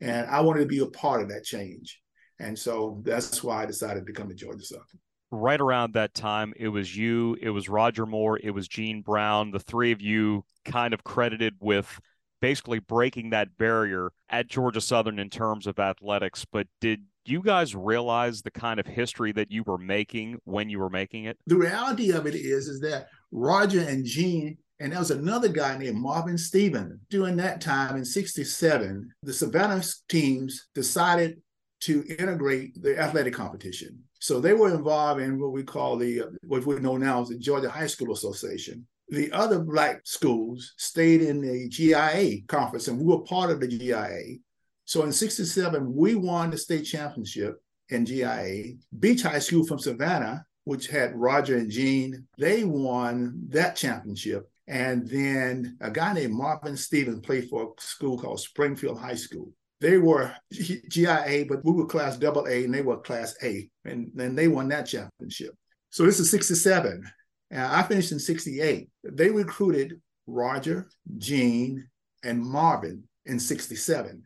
[0.00, 2.00] And I wanted to be a part of that change.
[2.40, 5.00] And so that's why I decided to come to Georgia Southern.
[5.30, 9.50] Right around that time, it was you, it was Roger Moore, it was Gene Brown.
[9.50, 12.00] The three of you kind of credited with
[12.40, 16.44] basically breaking that barrier at Georgia Southern in terms of athletics.
[16.44, 20.78] But did you guys realize the kind of history that you were making when you
[20.78, 21.38] were making it?
[21.46, 25.78] The reality of it is, is that Roger and Gene, and there was another guy
[25.78, 27.00] named Marvin Stevens.
[27.08, 31.40] During that time in 67, the Savannah teams decided
[31.84, 33.98] to integrate the athletic competition.
[34.20, 37.28] So they were involved in what we call the, uh, what we know now as
[37.28, 38.86] the Georgia High School Association.
[39.08, 43.68] The other black schools stayed in the GIA conference, and we were part of the
[43.68, 44.38] GIA.
[44.86, 47.56] So in 67, we won the state championship
[47.90, 48.74] in GIA.
[48.98, 52.26] Beach High School from Savannah which had Roger and Gene.
[52.38, 54.50] They won that championship.
[54.66, 59.52] And then a guy named Marvin Stevens played for a school called Springfield High School.
[59.84, 63.68] They were GIA, but we were class double A and they were class A.
[63.84, 65.54] And then they won that championship.
[65.90, 67.04] So this is 67.
[67.50, 68.88] And I finished in 68.
[69.04, 71.86] They recruited Roger, Gene,
[72.22, 74.22] and Marvin in 67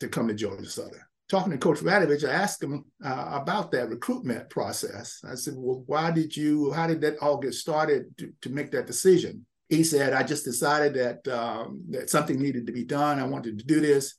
[0.00, 3.88] to come to Georgia Southern talking to Coach Radovich, I asked him uh, about that
[3.88, 5.20] recruitment process.
[5.28, 8.70] I said, Well, why did you, how did that all get started to, to make
[8.72, 9.44] that decision?
[9.68, 13.18] He said, I just decided that, um, that something needed to be done.
[13.18, 14.14] I wanted to do this.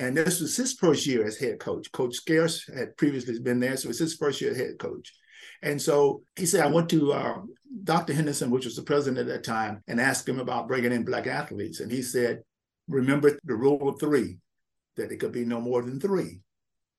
[0.00, 1.92] And this was his first year as head coach.
[1.92, 5.12] Coach Scearce had previously been there, so it's his first year as head coach.
[5.62, 7.34] And so he said, I went to uh,
[7.84, 8.14] Dr.
[8.14, 11.26] Henderson, which was the president at that time, and asked him about bringing in Black
[11.26, 11.80] athletes.
[11.80, 12.40] And he said,
[12.88, 14.38] Remember the rule of three,
[14.96, 16.40] that it could be no more than three.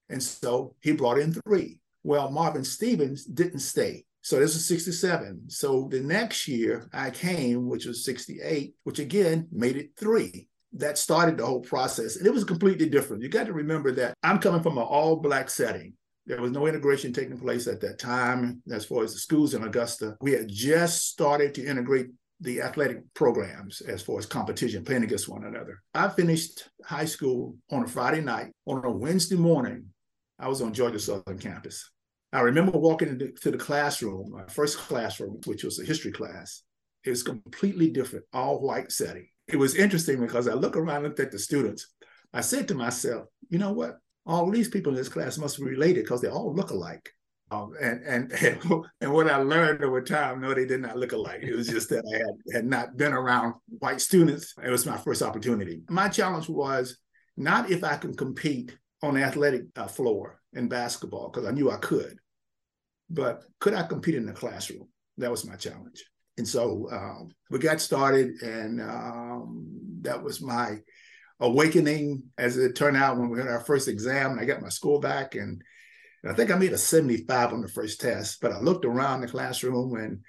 [0.09, 1.79] And so he brought in three.
[2.03, 4.05] Well, Marvin Stevens didn't stay.
[4.21, 5.49] So this was 67.
[5.49, 10.49] So the next year I came, which was 68, which again made it three.
[10.73, 12.15] That started the whole process.
[12.15, 13.23] And it was completely different.
[13.23, 15.93] You got to remember that I'm coming from an all black setting.
[16.25, 19.63] There was no integration taking place at that time as far as the schools in
[19.63, 20.15] Augusta.
[20.21, 22.07] We had just started to integrate
[22.39, 25.81] the athletic programs as far as competition, playing against one another.
[25.93, 28.51] I finished high school on a Friday night.
[28.65, 29.85] On a Wednesday morning,
[30.39, 31.91] I was on Georgia Southern campus.
[32.33, 36.63] I remember walking into the classroom, my first classroom, which was a history class.
[37.03, 39.27] It was completely different, all white setting.
[39.51, 41.87] It was interesting because I look around and looked at the students.
[42.33, 43.97] I said to myself, you know what?
[44.25, 47.11] All these people in this class must be related because they all look alike.
[47.49, 51.41] Um, and, and and what I learned over time, no, they did not look alike.
[51.43, 54.53] It was just that I had, had not been around white students.
[54.63, 55.81] It was my first opportunity.
[55.89, 56.97] My challenge was
[57.35, 61.69] not if I can compete on the athletic uh, floor in basketball because I knew
[61.71, 62.17] I could.
[63.09, 64.87] But could I compete in the classroom?
[65.17, 66.03] That was my challenge.
[66.37, 69.67] And so um, we got started, and um,
[70.01, 70.77] that was my
[71.39, 72.23] awakening.
[72.37, 75.35] As it turned out, when we had our first exam, I got my score back,
[75.35, 75.61] and,
[76.23, 78.39] and I think I made a 75 on the first test.
[78.41, 80.21] But I looked around the classroom and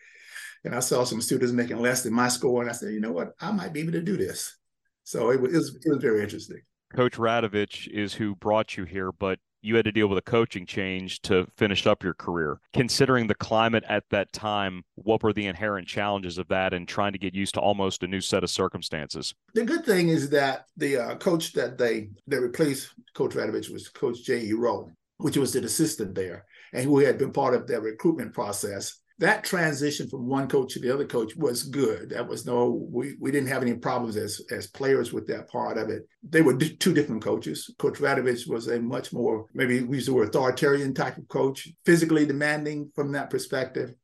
[0.64, 3.12] and I saw some students making less than my score, and I said, you know
[3.12, 4.56] what, I might be able to do this.
[5.04, 6.60] So it was, it was, it was very interesting.
[6.94, 10.66] Coach Radovich is who brought you here, but you had to deal with a coaching
[10.66, 12.60] change to finish up your career.
[12.72, 17.12] Considering the climate at that time, what were the inherent challenges of that and trying
[17.12, 19.34] to get used to almost a new set of circumstances?
[19.54, 23.88] The good thing is that the uh, coach that they that replaced Coach Radovich was
[23.88, 24.52] Coach J.E.
[24.52, 28.98] Rowe, which was the assistant there, and who had been part of their recruitment process
[29.18, 32.10] that transition from one coach to the other coach was good.
[32.10, 35.78] That was no, we, we didn't have any problems as as players with that part
[35.78, 36.08] of it.
[36.28, 37.72] They were d- two different coaches.
[37.78, 41.68] Coach Radovich was a much more, maybe we use the word authoritarian type of coach,
[41.84, 43.94] physically demanding from that perspective.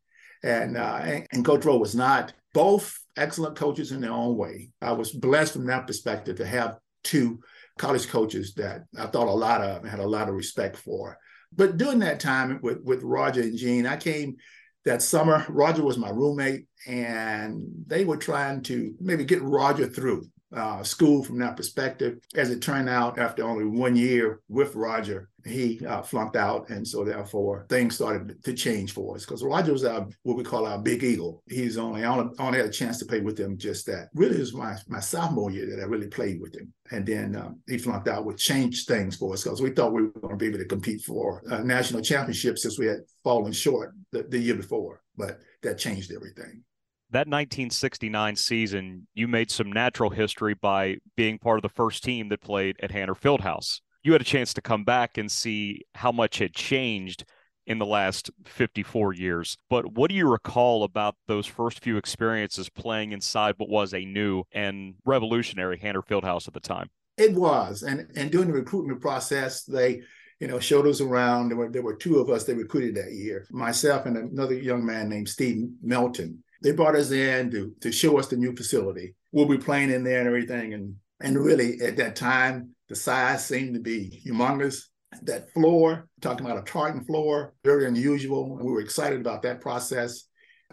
[0.43, 2.33] And, uh, and, and Coach Rowe was not.
[2.55, 4.71] Both excellent coaches in their own way.
[4.81, 7.41] I was blessed from that perspective to have two
[7.79, 11.19] college coaches that I thought a lot of and had a lot of respect for.
[11.53, 14.37] But during that time with, with Roger and Gene, I came
[14.85, 15.45] that summer.
[15.49, 21.23] Roger was my roommate, and they were trying to maybe get Roger through uh, school
[21.23, 22.19] from that perspective.
[22.35, 26.87] As it turned out, after only one year with Roger, he uh, flunked out, and
[26.87, 30.67] so therefore things started to change for us because Roger was our what we call
[30.67, 31.43] our big eagle.
[31.49, 34.09] He's only only, only had a chance to play with him just that.
[34.15, 37.37] Really, it was my my sophomore year that I really played with him, and then
[37.37, 40.35] um, he flunked out, which changed things for us because we thought we were going
[40.35, 44.25] to be able to compete for a national championship since we had fallen short the,
[44.25, 46.63] the year before, but that changed everything
[47.11, 52.29] that 1969 season, you made some natural history by being part of the first team
[52.29, 53.81] that played at Hanner Fieldhouse.
[54.03, 57.25] You had a chance to come back and see how much had changed
[57.67, 59.59] in the last 54 years.
[59.69, 64.05] But what do you recall about those first few experiences playing inside what was a
[64.05, 66.89] new and revolutionary Hanner Fieldhouse at the time?
[67.17, 67.83] It was.
[67.83, 70.03] And and during the recruitment process, they
[70.41, 71.49] you know, showed us around.
[71.49, 74.85] There were there were two of us they recruited that year, myself and another young
[74.85, 76.43] man named Steve Melton.
[76.63, 79.15] They brought us in to, to show us the new facility.
[79.33, 80.75] We'll be playing in there and everything.
[80.75, 84.83] And and really at that time, the size seemed to be humongous.
[85.23, 88.59] That floor, talking about a tartan floor, very unusual.
[88.59, 90.25] And we were excited about that process.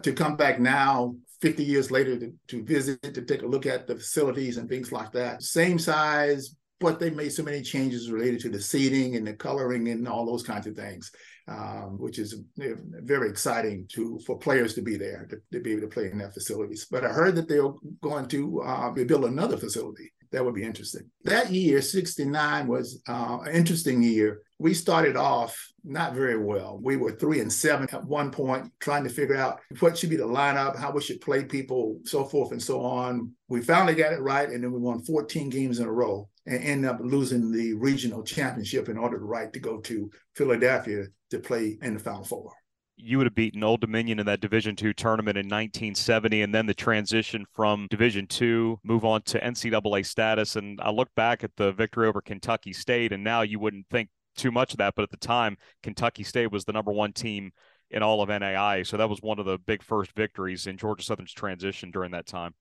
[0.02, 3.86] To come back now, 50 years later, to, to visit, to take a look at
[3.86, 5.42] the facilities and things like that.
[5.42, 9.88] Same size, but they made so many changes related to the seating and the coloring
[9.88, 11.10] and all those kinds of things
[11.48, 15.82] um, which is very exciting to for players to be there to, to, be able
[15.82, 16.86] to play in their facilities.
[16.90, 20.12] But I heard that they're going to uh, build another facility.
[20.32, 21.08] That would be interesting.
[21.22, 24.42] That year, 69, was uh, an interesting year.
[24.58, 26.80] We started off not very well.
[26.82, 30.16] We were three and seven at one point, trying to figure out what should be
[30.16, 33.30] the lineup, how we should play people, so forth and so on.
[33.48, 36.62] We finally got it right, and then we won 14 games in a row and
[36.62, 41.38] end up losing the regional championship in order to right to go to Philadelphia to
[41.38, 42.52] play in the Final Four.
[42.98, 46.66] You would have beaten Old Dominion in that Division two tournament in 1970, and then
[46.66, 50.56] the transition from Division two, move on to NCAA status.
[50.56, 54.08] And I look back at the victory over Kentucky State, and now you wouldn't think
[54.36, 57.52] too much of that, but at the time, Kentucky State was the number one team
[57.90, 58.82] in all of NAI.
[58.82, 62.26] So that was one of the big first victories in Georgia Southern's transition during that
[62.26, 62.54] time.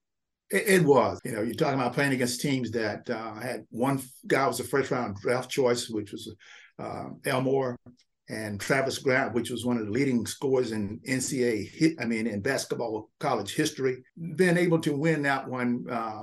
[0.49, 1.19] It, it was.
[1.23, 4.63] You know, you're talking about playing against teams that uh, had one guy was a
[4.63, 6.33] first round draft choice, which was
[6.79, 7.77] uh, Elmore,
[8.29, 12.25] and Travis Grant, which was one of the leading scorers in NCAA hit, I mean,
[12.25, 14.03] in basketball college history,
[14.35, 16.21] being able to win that one uh,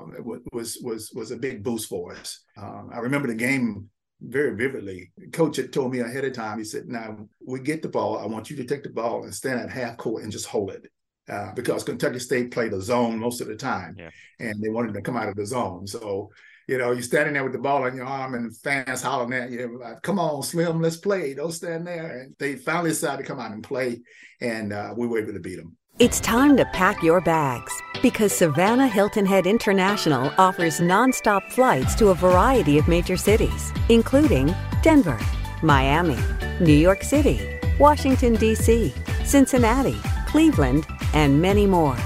[0.52, 2.40] was was was a big boost for us.
[2.60, 3.88] Uh, I remember the game
[4.20, 5.12] very vividly.
[5.32, 6.58] Coach had told me ahead of time.
[6.58, 8.18] He said, "Now we get the ball.
[8.18, 10.70] I want you to take the ball and stand at half court and just hold
[10.70, 10.86] it."
[11.28, 14.10] Uh, because Kentucky State played a zone most of the time, yeah.
[14.40, 15.86] and they wanted to come out of the zone.
[15.86, 16.30] So
[16.68, 19.50] you know, you're standing there with the ball on your arm and fans hollering at
[19.50, 21.34] you, like, come on, Slim, let's play.
[21.34, 22.20] Don't stand there.
[22.20, 24.00] And they finally decided to come out and play,
[24.40, 25.76] and uh, we were able to beat them.
[25.98, 32.08] It's time to pack your bags because Savannah Hilton Head International offers nonstop flights to
[32.08, 35.18] a variety of major cities, including Denver,
[35.62, 36.18] Miami,
[36.60, 37.40] New York City,
[37.78, 41.96] Washington, D.C., Cincinnati, Cleveland, and many more.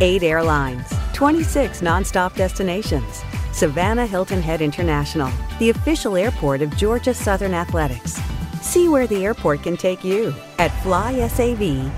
[0.00, 7.52] Eight airlines, 26 nonstop destinations Savannah Hilton Head International, the official airport of Georgia Southern
[7.52, 8.18] Athletics.
[8.62, 11.92] See where the airport can take you at flysav.com.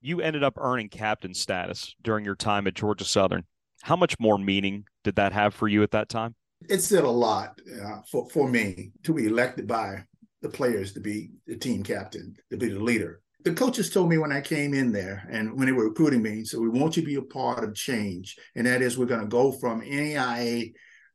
[0.00, 3.44] You ended up earning captain status during your time at Georgia Southern.
[3.82, 6.34] How much more meaning did that have for you at that time?
[6.68, 10.04] It said a lot uh, for, for me to be elected by
[10.42, 14.18] the players to be the team captain, to be the leader the coaches told me
[14.18, 17.02] when I came in there and when they were recruiting me, so we want you
[17.02, 20.72] to be a part of change, and that is we're going to go from NAIA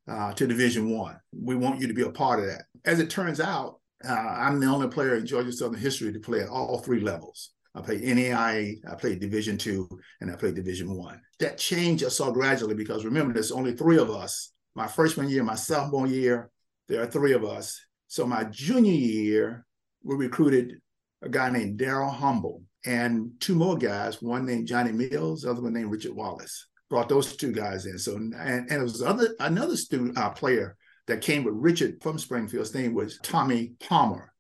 [0.10, 1.18] uh, to Division One.
[1.34, 2.64] We want you to be a part of that.
[2.86, 6.40] As it turns out, uh, I'm the only player in Georgia Southern history to play
[6.40, 7.52] at all three levels.
[7.76, 9.90] I played NAIA, I played Division Two,
[10.22, 11.20] and I played Division One.
[11.40, 14.54] That change I saw gradually because remember, there's only three of us.
[14.74, 16.50] My freshman year, my sophomore year,
[16.88, 17.78] there are three of us.
[18.08, 19.66] So my junior year,
[20.02, 20.80] we recruited
[21.22, 25.62] a guy named Daryl Humble, and two more guys, one named Johnny Mills, the other
[25.62, 26.68] one named Richard Wallace.
[26.90, 27.98] Brought those two guys in.
[27.98, 30.76] So and, and it was other another student uh, player
[31.08, 32.62] that came with Richard from Springfield.
[32.62, 34.34] His name was Tommy Palmer.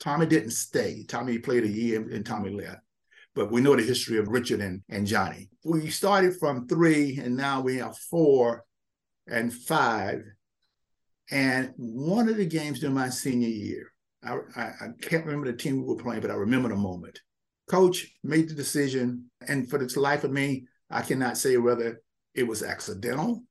[0.00, 1.04] Tommy didn't stay.
[1.08, 2.80] Tommy played a year and Tommy left.
[3.34, 5.48] But we know the history of Richard and, and Johnny.
[5.64, 8.64] We started from three and now we have four
[9.26, 10.22] and five.
[11.30, 13.90] And one of the games during my senior year,
[14.24, 17.20] I, I, can't remember the team we were playing, but I remember the moment.
[17.68, 22.00] Coach made the decision, and for the life of me, I cannot say whether
[22.34, 23.42] it was accidental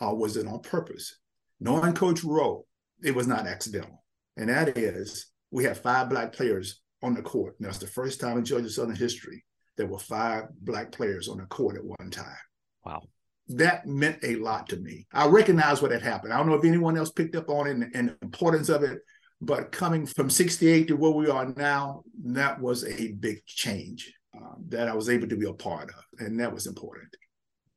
[0.00, 1.18] or was it on purpose.
[1.58, 2.66] Knowing Coach Rowe,
[3.02, 4.04] it was not accidental.
[4.36, 7.56] And that is, we had five black players on the court.
[7.58, 9.44] And that's the first time in Georgia Southern history
[9.80, 12.36] there were five black players on the court at one time.
[12.84, 13.00] Wow.
[13.48, 15.06] That meant a lot to me.
[15.10, 16.34] I recognize what had happened.
[16.34, 18.82] I don't know if anyone else picked up on it and, and the importance of
[18.82, 19.00] it,
[19.40, 24.54] but coming from 68 to where we are now, that was a big change uh,
[24.68, 26.04] that I was able to be a part of.
[26.20, 27.14] And that was important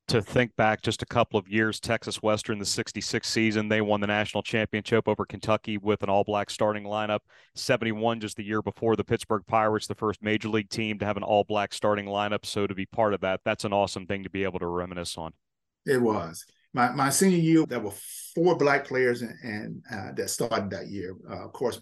[0.07, 4.01] to think back just a couple of years, Texas Western, the 66 season, they won
[4.01, 7.19] the national championship over Kentucky with an all black starting lineup.
[7.55, 11.17] 71, just the year before, the Pittsburgh Pirates, the first major league team to have
[11.17, 12.45] an all black starting lineup.
[12.45, 15.17] So to be part of that, that's an awesome thing to be able to reminisce
[15.17, 15.33] on.
[15.85, 16.45] It was.
[16.73, 17.93] My, my senior year, there were
[18.35, 21.15] four black players and, uh, that started that year.
[21.29, 21.79] Uh, of course,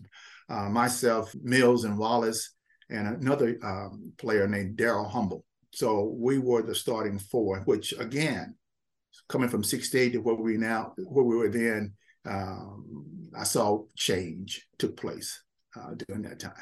[0.50, 2.54] uh, myself, Mills, and Wallace,
[2.90, 5.46] and another um, player named Daryl Humble.
[5.74, 8.56] So we were the starting four, which again,
[9.30, 11.94] coming from 68 to where we now, where we were then,
[12.26, 15.42] um, I saw change took place
[15.76, 16.54] uh, during that time.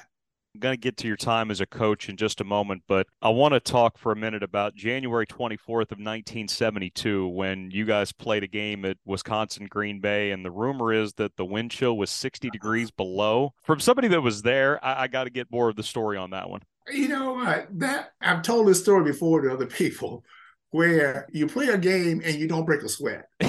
[0.54, 3.08] I'm going to get to your time as a coach in just a moment, but
[3.22, 8.12] I want to talk for a minute about January 24th of 1972 when you guys
[8.12, 11.98] played a game at Wisconsin Green Bay, and the rumor is that the wind chill
[11.98, 12.52] was 60 uh-huh.
[12.52, 13.54] degrees below.
[13.64, 16.32] From somebody that was there, I, I got to get more of the story on
[16.32, 17.68] that one you know what?
[17.80, 20.24] That I've told this story before to other people
[20.72, 23.28] where you play a game and you don't break a sweat.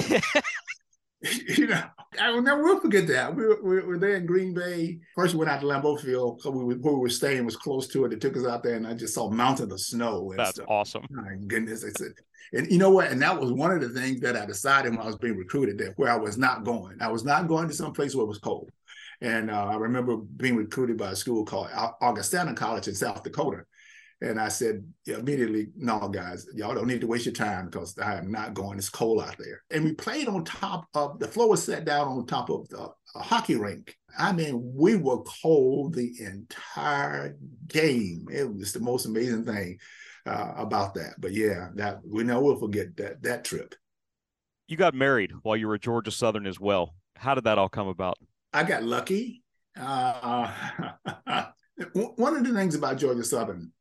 [1.57, 1.83] you know,
[2.19, 3.35] I will never will forget that.
[3.35, 4.99] We were, we were there in Green Bay.
[5.15, 6.41] First, we went out to Lambeau Field.
[6.41, 8.09] So we, where we were staying was close to it.
[8.09, 10.33] They took us out there, and I just saw mountains of snow.
[10.35, 10.65] That's stuff.
[10.67, 11.05] awesome.
[11.11, 11.83] My goodness.
[11.83, 12.07] It's a,
[12.53, 13.11] and you know what?
[13.11, 15.77] And that was one of the things that I decided when I was being recruited
[15.77, 16.97] there, where I was not going.
[17.01, 18.71] I was not going to some place where it was cold.
[19.21, 21.69] And uh, I remember being recruited by a school called
[22.01, 23.65] Augustana College in South Dakota.
[24.21, 28.17] And I said immediately, no, guys, y'all don't need to waste your time because I
[28.17, 28.77] am not going.
[28.77, 29.63] It's cold out there.
[29.71, 32.89] And we played on top of the floor was set down on top of the
[33.15, 33.97] hockey rink.
[34.17, 37.35] I mean, we were cold the entire
[37.67, 38.27] game.
[38.31, 39.79] It was the most amazing thing
[40.27, 41.15] uh, about that.
[41.17, 43.73] But yeah, that we never will forget that that trip.
[44.67, 46.93] You got married while you were at Georgia Southern as well.
[47.15, 48.17] How did that all come about?
[48.53, 49.43] I got lucky.
[49.79, 50.51] Uh,
[51.93, 53.71] one of the things about Georgia Southern,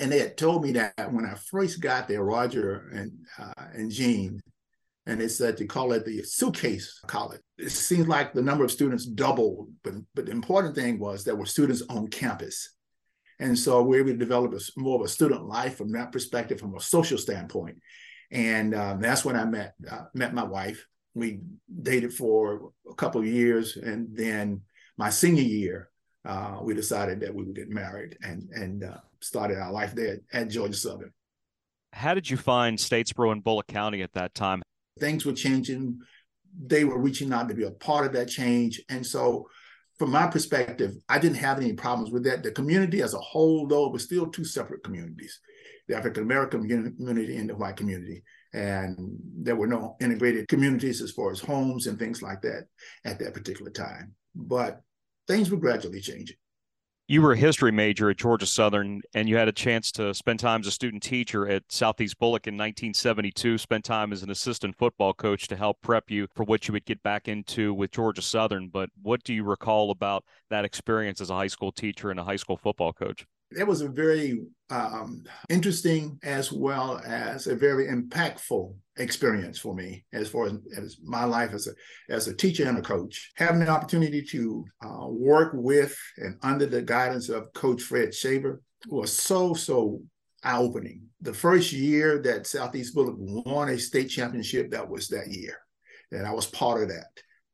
[0.00, 3.90] and they had told me that when I first got there, Roger and uh, and
[3.90, 4.40] Gene,
[5.06, 7.40] and they said to call it the suitcase college.
[7.56, 11.36] It seems like the number of students doubled, but but the important thing was there
[11.36, 12.74] were students on campus,
[13.38, 16.12] and so we were able to develop a, more of a student life from that
[16.12, 17.78] perspective, from a social standpoint,
[18.30, 21.40] and um, that's when I met uh, met my wife, we
[21.82, 24.62] dated for a couple of years, and then
[24.96, 25.90] my senior year,
[26.24, 30.18] uh, we decided that we would get married and and uh, started our life there
[30.32, 31.12] at Georgia Southern.
[31.92, 34.62] How did you find Statesboro and Bulloch County at that time?
[35.00, 35.98] Things were changing.
[36.60, 39.48] They were reaching out to be a part of that change, and so
[39.98, 42.42] from my perspective, I didn't have any problems with that.
[42.42, 45.40] The community as a whole, though, was still two separate communities:
[45.88, 51.10] the African American community and the white community and there were no integrated communities as
[51.10, 52.66] far as homes and things like that
[53.04, 54.14] at that particular time.
[54.34, 54.80] But
[55.26, 56.36] things were gradually changing.
[57.10, 60.40] You were a history major at Georgia Southern, and you had a chance to spend
[60.40, 64.76] time as a student teacher at Southeast Bulloch in 1972, spent time as an assistant
[64.76, 68.20] football coach to help prep you for what you would get back into with Georgia
[68.20, 68.68] Southern.
[68.68, 72.24] But what do you recall about that experience as a high school teacher and a
[72.24, 73.24] high school football coach?
[73.56, 80.04] It was a very um, interesting as well as a very impactful experience for me
[80.12, 81.72] as far as, as, my life as a
[82.12, 83.32] as a teacher and a coach.
[83.36, 88.60] Having the opportunity to uh, work with and under the guidance of Coach Fred Shaver
[88.88, 90.02] was so so
[90.44, 91.02] eye opening.
[91.22, 95.58] The first year that Southeast Bulloch won a state championship, that was that year,
[96.12, 97.06] and I was part of that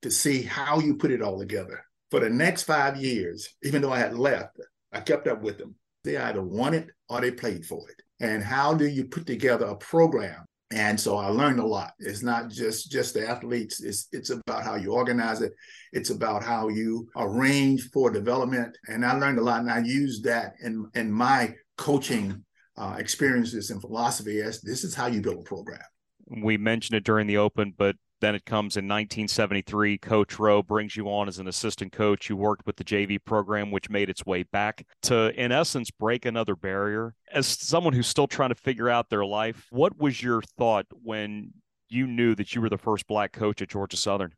[0.02, 1.84] to see how you put it all together.
[2.10, 4.58] For the next five years, even though I had left,
[4.92, 7.96] I kept up with them they either won it or they played for it.
[8.20, 10.44] And how do you put together a program?
[10.70, 11.92] And so I learned a lot.
[11.98, 13.82] It's not just just the athletes.
[13.82, 15.52] It's it's about how you organize it.
[15.92, 18.76] It's about how you arrange for development.
[18.88, 22.44] And I learned a lot, and I used that in in my coaching
[22.76, 25.80] uh, experiences and philosophy as this is how you build a program.
[26.26, 29.98] We mentioned it during the open, but then it comes in 1973.
[29.98, 32.30] Coach Rowe brings you on as an assistant coach.
[32.30, 36.24] You worked with the JV program, which made its way back to, in essence, break
[36.24, 37.14] another barrier.
[37.32, 41.52] As someone who's still trying to figure out their life, what was your thought when
[41.90, 44.32] you knew that you were the first black coach at Georgia Southern?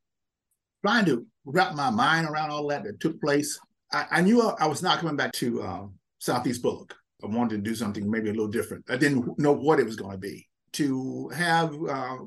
[0.84, 3.58] Trying to wrap my mind around all that that took place.
[3.92, 6.92] I, I knew I was not coming back to um, Southeast Bulloch.
[7.22, 8.84] I wanted to do something maybe a little different.
[8.90, 10.48] I didn't know what it was going to be.
[10.72, 12.18] To have uh,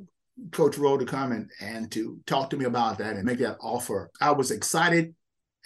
[0.51, 3.57] Coach Rowe to come and, and to talk to me about that and make that
[3.61, 5.13] offer, I was excited,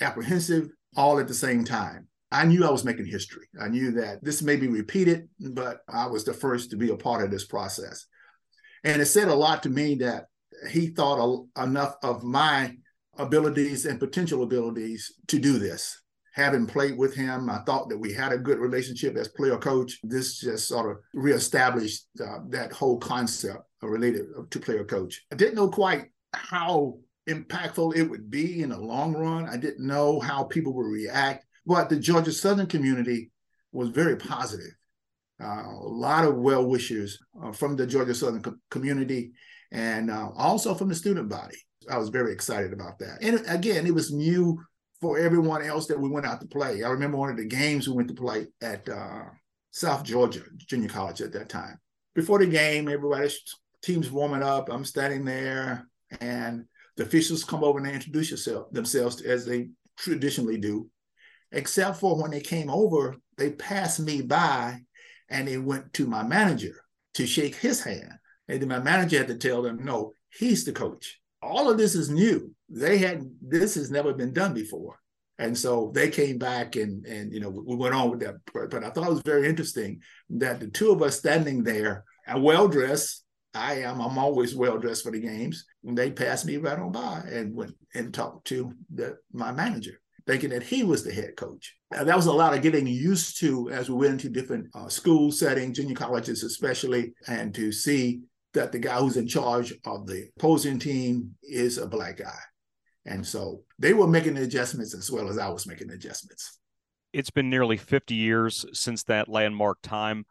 [0.01, 2.07] apprehensive, all at the same time.
[2.32, 3.45] I knew I was making history.
[3.61, 6.97] I knew that this may be repeated, but I was the first to be a
[6.97, 8.07] part of this process.
[8.84, 10.26] And it said a lot to me that
[10.69, 12.76] he thought a, enough of my
[13.17, 16.01] abilities and potential abilities to do this.
[16.34, 19.99] Having played with him, I thought that we had a good relationship as player coach.
[20.03, 25.21] This just sort of reestablished uh, that whole concept related to player coach.
[25.31, 26.97] I didn't know quite how
[27.29, 29.47] impactful it would be in the long run.
[29.47, 33.31] I didn't know how people would react, but the Georgia Southern community
[33.71, 34.73] was very positive.
[35.41, 39.34] Uh, a lot of well wishers uh, from the Georgia Southern co- community
[39.71, 41.57] and uh, also from the student body.
[41.89, 43.17] I was very excited about that.
[43.21, 44.61] And again, it was new
[45.04, 46.82] for everyone else that we went out to play.
[46.82, 49.24] I remember one of the games we went to play at uh,
[49.72, 51.78] South Georgia Junior College at that time.
[52.16, 53.38] Before the game, everybody's
[53.82, 54.70] team's warming up.
[54.70, 55.89] I'm standing there,
[56.22, 56.64] and
[56.95, 60.89] the officials come over and they introduce yourself, themselves as they traditionally do.
[61.51, 64.80] Except for when they came over, they passed me by
[65.30, 66.76] and they went to my manager
[67.16, 68.14] to shake his hand.
[68.47, 71.20] And then my manager had to tell them, no, he's the coach.
[71.43, 72.51] All of this is new.
[72.69, 74.99] They had this has never been done before.
[75.39, 78.35] And so they came back and and you know we went on with that.
[78.53, 82.43] But I thought it was very interesting that the two of us standing there and
[82.43, 83.21] well dressed.
[83.55, 84.01] I am.
[84.01, 85.65] I'm always well dressed for the games.
[85.83, 89.99] And they passed me right on by and went and talked to the, my manager
[90.25, 91.75] thinking that he was the head coach.
[91.91, 94.87] Now, that was a lot of getting used to as we went into different uh,
[94.87, 98.21] school settings, junior colleges especially, and to see
[98.54, 102.39] that the guy who's in charge of the opposing team is a black guy.
[103.06, 106.60] And so they were making the adjustments as well as I was making the adjustments.
[107.12, 110.26] It's been nearly 50 years since that landmark time.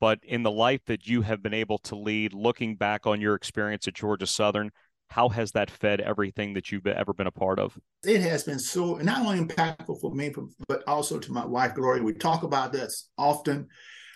[0.00, 3.34] But in the life that you have been able to lead, looking back on your
[3.34, 4.70] experience at Georgia Southern,
[5.08, 7.76] how has that fed everything that you've ever been a part of?
[8.04, 10.32] It has been so not only impactful for me,
[10.68, 12.02] but also to my wife, Gloria.
[12.02, 13.68] We talk about that often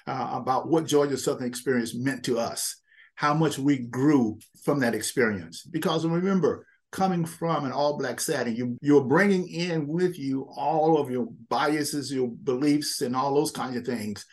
[0.07, 2.77] uh, about what Georgia Southern experience meant to us,
[3.15, 5.63] how much we grew from that experience.
[5.63, 10.99] Because remember, coming from an all black setting, you, you're bringing in with you all
[10.99, 14.25] of your biases, your beliefs, and all those kinds of things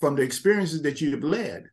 [0.00, 1.64] from the experiences that you've led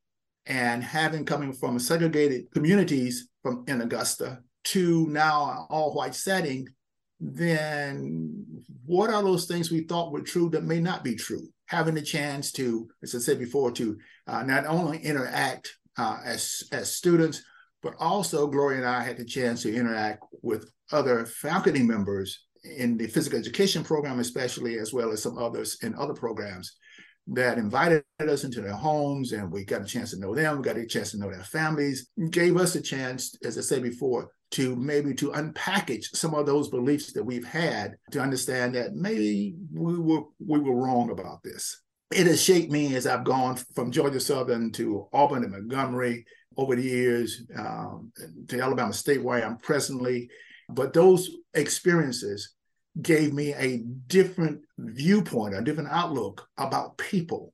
[0.46, 6.68] and having coming from segregated communities from in Augusta to now all white setting,
[7.20, 8.46] then
[8.86, 11.48] what are those things we thought were true that may not be true?
[11.68, 13.98] Having the chance to, as I said before, to
[14.28, 17.44] uh, not only interact uh, as as students,
[17.82, 22.46] but also Gloria and I had the chance to interact with other faculty members
[22.78, 26.78] in the physical education program, especially as well as some others in other programs
[27.28, 30.64] that invited us into their homes and we got a chance to know them we
[30.64, 34.32] got a chance to know their families gave us a chance as i said before
[34.50, 39.56] to maybe to unpackage some of those beliefs that we've had to understand that maybe
[39.72, 41.82] we were we were wrong about this
[42.12, 46.26] it has shaped me as i've gone from georgia southern to auburn and montgomery
[46.58, 48.12] over the years um,
[48.48, 50.30] to alabama state where i am presently
[50.70, 52.54] but those experiences
[53.02, 57.54] gave me a different viewpoint, a different outlook about people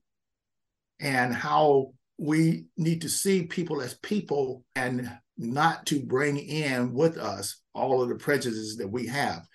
[0.99, 7.17] and how we need to see people as people and not to bring in with
[7.17, 9.45] us all of the prejudices that we have.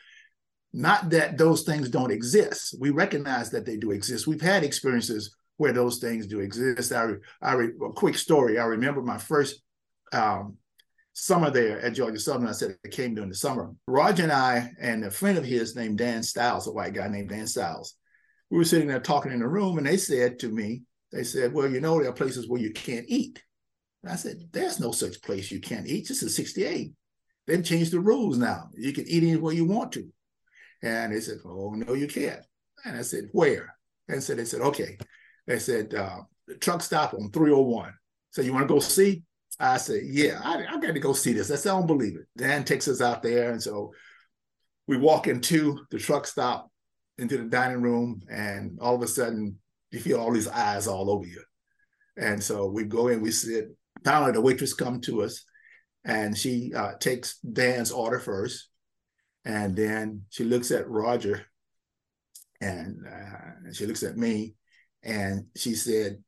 [0.73, 2.75] Not that those things don't exist.
[2.79, 4.27] We recognize that they do exist.
[4.27, 6.93] We've had experiences where those things do exist.
[6.93, 7.13] I,
[7.43, 8.59] I a quick story.
[8.59, 9.61] I remember my first
[10.13, 10.57] um,
[11.13, 12.49] summer there at Georgia Southern.
[12.49, 13.71] I said it came during the summer.
[13.87, 17.29] Roger and I and a friend of his named Dan Styles, a white guy named
[17.29, 17.97] Dan Styles,
[18.53, 21.55] we were sitting there talking in the room, and they said to me, they said,
[21.55, 23.43] "Well, you know, there are places where you can't eat."
[24.03, 26.07] And I said, "There's no such place you can't eat.
[26.07, 26.93] This is '68.
[27.47, 28.69] They've changed the rules now.
[28.75, 30.13] You can eat anywhere you want to."
[30.83, 32.45] And they said, "Oh no, you can't."
[32.85, 33.75] And I said, "Where?"
[34.09, 34.99] And so they said, "Okay."
[35.47, 37.93] They said, uh, "The truck stop on 301."
[38.31, 39.23] So you want to go see?
[39.61, 41.51] I said, yeah, I, I got to go see this.
[41.51, 42.27] I said, I don't believe it.
[42.37, 43.53] Dan takes us out there.
[43.53, 43.93] And so
[44.89, 46.71] we walk into the truck stop,
[47.19, 49.59] into the dining room, and all of a sudden
[49.91, 51.43] you feel all these eyes all over you.
[52.17, 53.69] And so we go in, we sit.
[54.05, 55.45] Finally, the waitress come to us,
[56.05, 58.69] and she uh, takes Dan's order first,
[59.45, 61.45] and then she looks at Roger,
[62.61, 64.55] and uh, she looks at me,
[65.03, 66.23] and she said,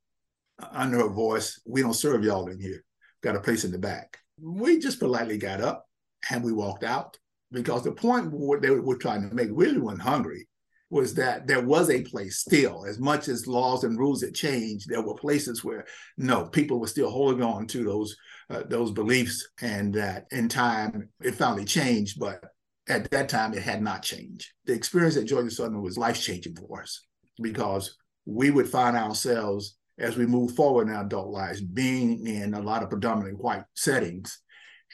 [0.73, 2.85] under her voice, "We don't serve y'all in here."
[3.25, 4.19] got a place in the back.
[4.41, 5.89] We just politely got up
[6.31, 7.17] and we walked out
[7.51, 10.47] because the point what they were trying to make really wasn't hungry.
[10.91, 14.89] was that there was a place still, as much as laws and rules had changed,
[14.89, 15.85] there were places where
[16.19, 18.15] no people were still holding on to those
[18.51, 22.45] uh, those beliefs, and that in time it finally changed, but
[22.89, 24.53] at that time it had not changed.
[24.67, 27.07] The experience at Georgia Southern was life changing for us
[27.41, 32.55] because we would find ourselves as we move forward in our adult lives being in
[32.55, 34.41] a lot of predominantly white settings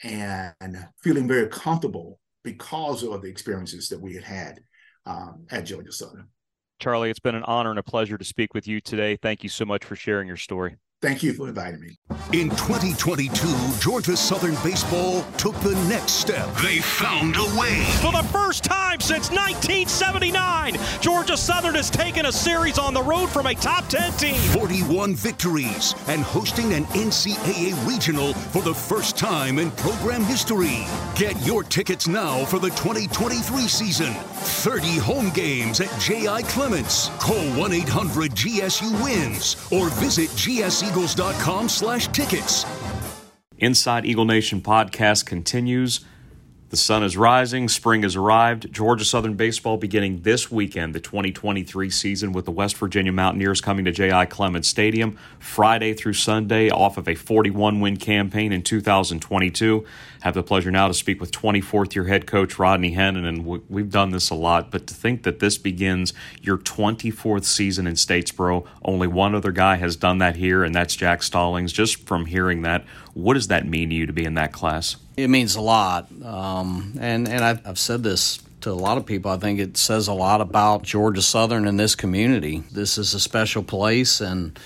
[0.02, 0.54] and
[1.02, 4.60] feeling very comfortable because of the experiences that we had had
[5.06, 6.28] um, at Georgia Southern.
[6.78, 9.16] Charlie, it's been an honor and a pleasure to speak with you today.
[9.16, 10.76] Thank you so much for sharing your story.
[11.02, 11.96] Thank you for inviting me.
[12.32, 16.46] In 2022, Georgia Southern Baseball took the next step.
[16.56, 17.84] They found a way.
[18.02, 23.28] For the first time since 1979, Georgia Southern has taken a series on the road
[23.28, 24.34] from a top 10 team.
[24.52, 30.84] 41 victories and hosting an NCAA regional for the first time in program history.
[31.16, 34.12] Get your tickets now for the 2023 season.
[34.12, 36.42] 30 home games at J.I.
[36.42, 37.08] Clements.
[37.20, 42.64] Call 1 800 GSU Wins or visit GSU eagles.com slash tickets.
[43.58, 46.00] Inside Eagle Nation podcast continues.
[46.70, 48.72] The sun is rising, spring has arrived.
[48.72, 53.84] Georgia Southern Baseball beginning this weekend, the 2023 season, with the West Virginia Mountaineers coming
[53.86, 54.26] to J.I.
[54.26, 59.84] Clements Stadium Friday through Sunday off of a 41 win campaign in 2022.
[60.20, 63.90] Have the pleasure now to speak with 24th year head coach Rodney Hennon, and we've
[63.90, 68.64] done this a lot, but to think that this begins your 24th season in Statesboro,
[68.84, 71.72] only one other guy has done that here, and that's Jack Stallings.
[71.72, 72.84] Just from hearing that,
[73.22, 74.96] what does that mean to you to be in that class?
[75.16, 79.06] It means a lot, um, and and I've, I've said this to a lot of
[79.06, 79.30] people.
[79.30, 82.62] I think it says a lot about Georgia Southern and this community.
[82.72, 84.58] This is a special place, and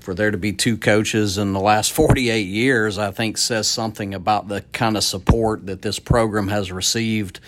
[0.00, 4.14] for there to be two coaches in the last 48 years, I think says something
[4.14, 7.40] about the kind of support that this program has received,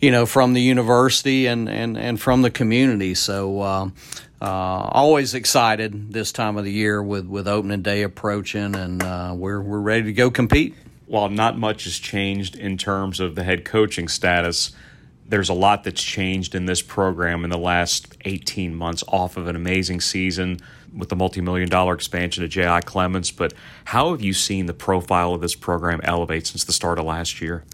[0.00, 3.14] you know, from the university and, and, and from the community.
[3.14, 3.90] So, uh,
[4.40, 9.34] uh, always excited this time of the year with, with opening day approaching, and uh,
[9.36, 10.74] we're, we're ready to go compete
[11.10, 14.70] while not much has changed in terms of the head coaching status,
[15.26, 19.48] there's a lot that's changed in this program in the last 18 months off of
[19.48, 20.60] an amazing season
[20.96, 22.82] with the multi-million dollar expansion of J.I.
[22.82, 23.32] Clements.
[23.32, 23.54] But
[23.86, 27.40] how have you seen the profile of this program elevate since the start of last
[27.40, 27.64] year?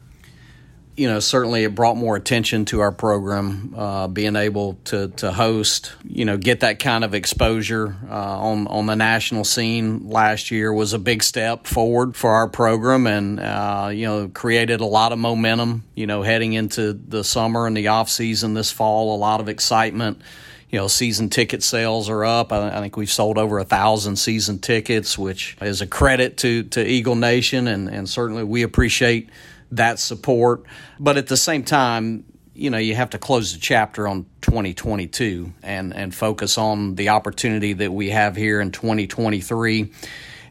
[0.97, 3.75] You know, certainly it brought more attention to our program.
[3.77, 8.67] Uh, being able to to host, you know, get that kind of exposure uh, on
[8.69, 13.39] on the national scene last year was a big step forward for our program, and
[13.41, 15.85] uh, you know, created a lot of momentum.
[15.95, 19.49] You know, heading into the summer and the off season this fall, a lot of
[19.49, 20.23] excitement.
[20.71, 22.53] You know, season ticket sales are up.
[22.53, 26.85] I, think we've sold over a thousand season tickets, which is a credit to to
[26.85, 29.29] Eagle Nation, and and certainly we appreciate
[29.73, 30.65] that support.
[30.99, 35.53] But at the same time, you know, you have to close the chapter on 2022
[35.63, 39.93] and, and focus on the opportunity that we have here in 2023.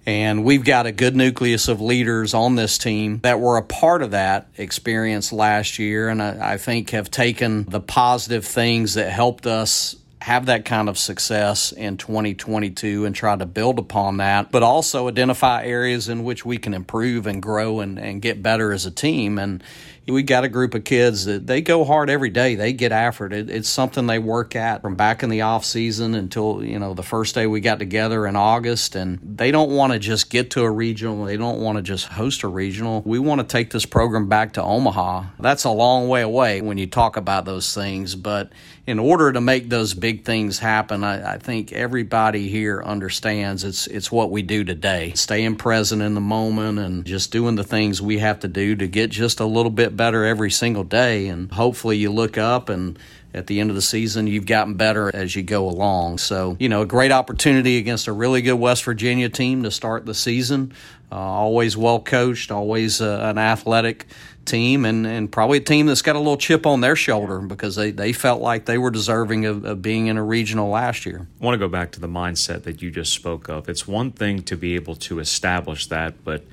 [0.06, 4.04] And we've got a good nucleus of leaders on this team that were a part
[4.04, 6.10] of that experience last year.
[6.10, 10.90] And I, I think have taken the positive things that helped us have that kind
[10.90, 16.24] of success in 2022 and try to build upon that, but also identify areas in
[16.24, 19.38] which we can improve and grow and, and get better as a team.
[19.38, 19.64] And
[20.08, 22.56] we got a group of kids that they go hard every day.
[22.56, 23.50] They get after it.
[23.50, 27.04] It's something they work at from back in the off season until you know the
[27.04, 28.96] first day we got together in August.
[28.96, 31.26] And they don't want to just get to a regional.
[31.26, 33.02] They don't want to just host a regional.
[33.04, 35.24] We want to take this program back to Omaha.
[35.40, 38.52] That's a long way away when you talk about those things, but
[38.88, 43.88] in order to make those big things happen, I, I, think everybody here understands it's
[43.88, 45.14] it's what we do today.
[45.16, 48.88] Staying present in the moment and just doing the things we have to do to
[48.88, 51.28] get just a little bit better every single day.
[51.28, 52.98] And hopefully you look up and
[53.36, 56.20] at the end of the season, you've gotten better as you go along.
[56.20, 60.06] So, you know, a great opportunity against a really good West Virginia team to start
[60.06, 60.74] the season.
[61.12, 64.08] Uh, always well coached, always uh, an athletic
[64.46, 67.76] team, and, and probably a team that's got a little chip on their shoulder because
[67.76, 71.28] they, they felt like they were deserving of, of being in a regional last year.
[71.42, 73.68] I want to go back to the mindset that you just spoke of.
[73.68, 76.44] It's one thing to be able to establish that, but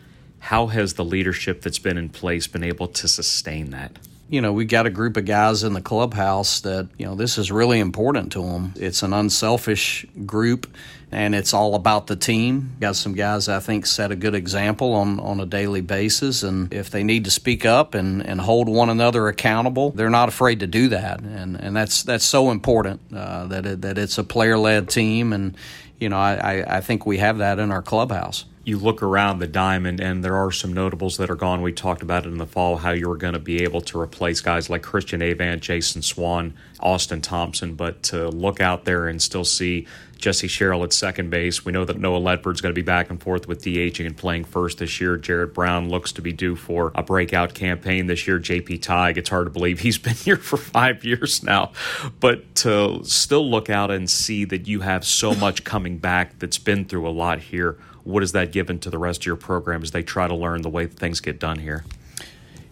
[0.42, 3.98] how has the leadership that's been in place been able to sustain that?
[4.32, 7.36] you know, we got a group of guys in the clubhouse that, you know, this
[7.36, 8.72] is really important to them.
[8.76, 10.74] It's an unselfish group
[11.10, 12.74] and it's all about the team.
[12.80, 16.42] Got some guys I think set a good example on, on a daily basis.
[16.42, 20.30] And if they need to speak up and, and hold one another accountable, they're not
[20.30, 21.20] afraid to do that.
[21.20, 25.34] And, and that's, that's so important uh, that, it, that it's a player led team.
[25.34, 25.58] And,
[26.00, 29.46] you know, I, I think we have that in our clubhouse you look around the
[29.46, 31.62] diamond and there are some notables that are gone.
[31.62, 34.00] We talked about it in the fall how you were going to be able to
[34.00, 36.54] replace guys like Christian Avant, Jason Swan.
[36.82, 39.86] Austin Thompson, but to look out there and still see
[40.18, 41.64] Jesse Sherrill at second base.
[41.64, 44.44] We know that Noah Ledford's going to be back and forth with DHing and playing
[44.44, 45.16] first this year.
[45.16, 48.38] Jared Brown looks to be due for a breakout campaign this year.
[48.38, 51.72] JP Tighe, it's hard to believe he's been here for five years now.
[52.20, 56.58] But to still look out and see that you have so much coming back that's
[56.58, 59.82] been through a lot here, what has that given to the rest of your program
[59.82, 61.84] as they try to learn the way things get done here?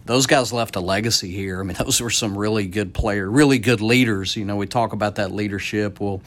[0.05, 1.59] those guys left a legacy here.
[1.59, 4.35] I mean, those were some really good players, really good leaders.
[4.35, 5.99] You know, we talk about that leadership.
[5.99, 6.21] Well,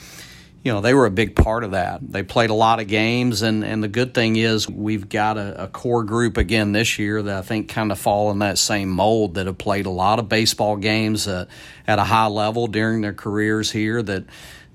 [0.62, 2.00] you know, they were a big part of that.
[2.00, 5.64] They played a lot of games, and, and the good thing is we've got a,
[5.64, 8.88] a core group again this year that I think kind of fall in that same
[8.88, 11.44] mold that have played a lot of baseball games uh,
[11.86, 14.24] at a high level during their careers here that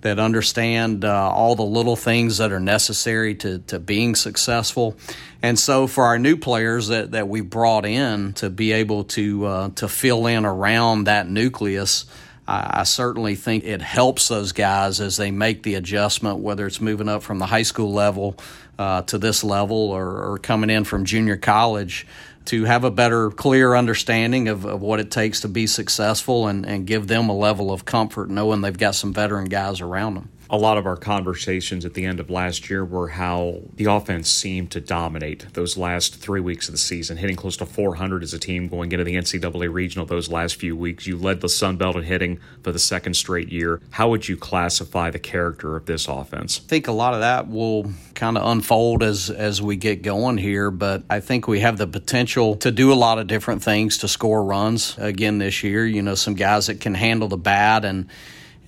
[0.02, 4.96] that understand uh, all the little things that are necessary to, to being successful.
[5.42, 9.46] And so for our new players that, that we brought in to be able to
[9.46, 12.06] uh, to fill in around that nucleus–
[12.50, 17.08] I, certainly think it helps those guys as they make the adjustment, whether it's moving
[17.08, 18.38] up from the high school level
[18.80, 22.08] uh, to this level or, or, coming in from junior college
[22.50, 26.66] to have a better, clear understanding of, of what it takes to be successful and,
[26.66, 30.30] and give them a level of comfort knowing they've got some veteran guys around them
[30.50, 34.30] a lot of our conversations at the end of last year were how the offense
[34.30, 38.34] seemed to dominate those last three weeks of the season, hitting close to 400 as
[38.34, 41.06] a team going into the NCAA regional those last few weeks.
[41.06, 43.80] You led the Sun Belt in hitting for the second straight year.
[43.92, 46.62] How would you classify the character of this offense?
[46.66, 50.38] I think a lot of that will kind of unfold as as we get going
[50.38, 54.00] here, but I think we have the potential to do a lot of different things
[54.00, 55.86] to score runs again this year.
[55.86, 58.10] You know, some guys that can handle the bat and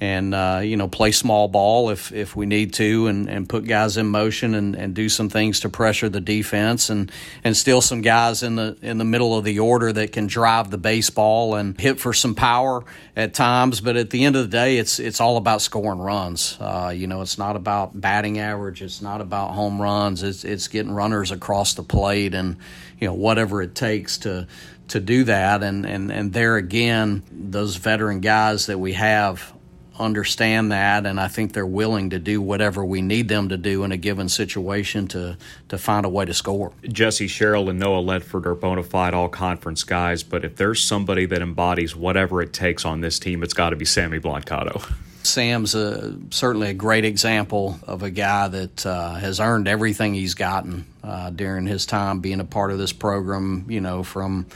[0.02, 3.66] and uh, you know play small ball if if we need to and, and put
[3.66, 7.12] guys in motion and, and do some things to pressure the defense and
[7.44, 10.72] and still some guys in the in the middle of the order that can drive
[10.72, 12.84] the baseball and hit for some power
[13.16, 13.80] at times.
[13.80, 16.58] But at the end of the day it's it's all about scoring runs.
[16.60, 18.82] Uh, you know it's not about batting average.
[18.82, 20.24] It's not about home runs.
[20.24, 22.58] It's it's getting runners across the plate and
[23.00, 24.48] you know whatever it takes to
[24.88, 25.62] to do that.
[25.62, 29.54] And and and there again those veteran guys that we have
[30.02, 33.84] understand that, and I think they're willing to do whatever we need them to do
[33.84, 35.38] in a given situation to
[35.70, 36.72] to find a way to score.
[36.84, 41.26] Jesse Sherrill and Noah Ledford are bona fide all conference guys, but if there's somebody
[41.26, 44.92] that embodies whatever it takes on this team, it's got to be Sammy Blancato.
[45.24, 50.34] Sam's a, certainly a great example of a guy that uh, has earned everything he's
[50.34, 53.66] gotten uh, during his time being a part of this program.
[53.70, 54.48] You know, from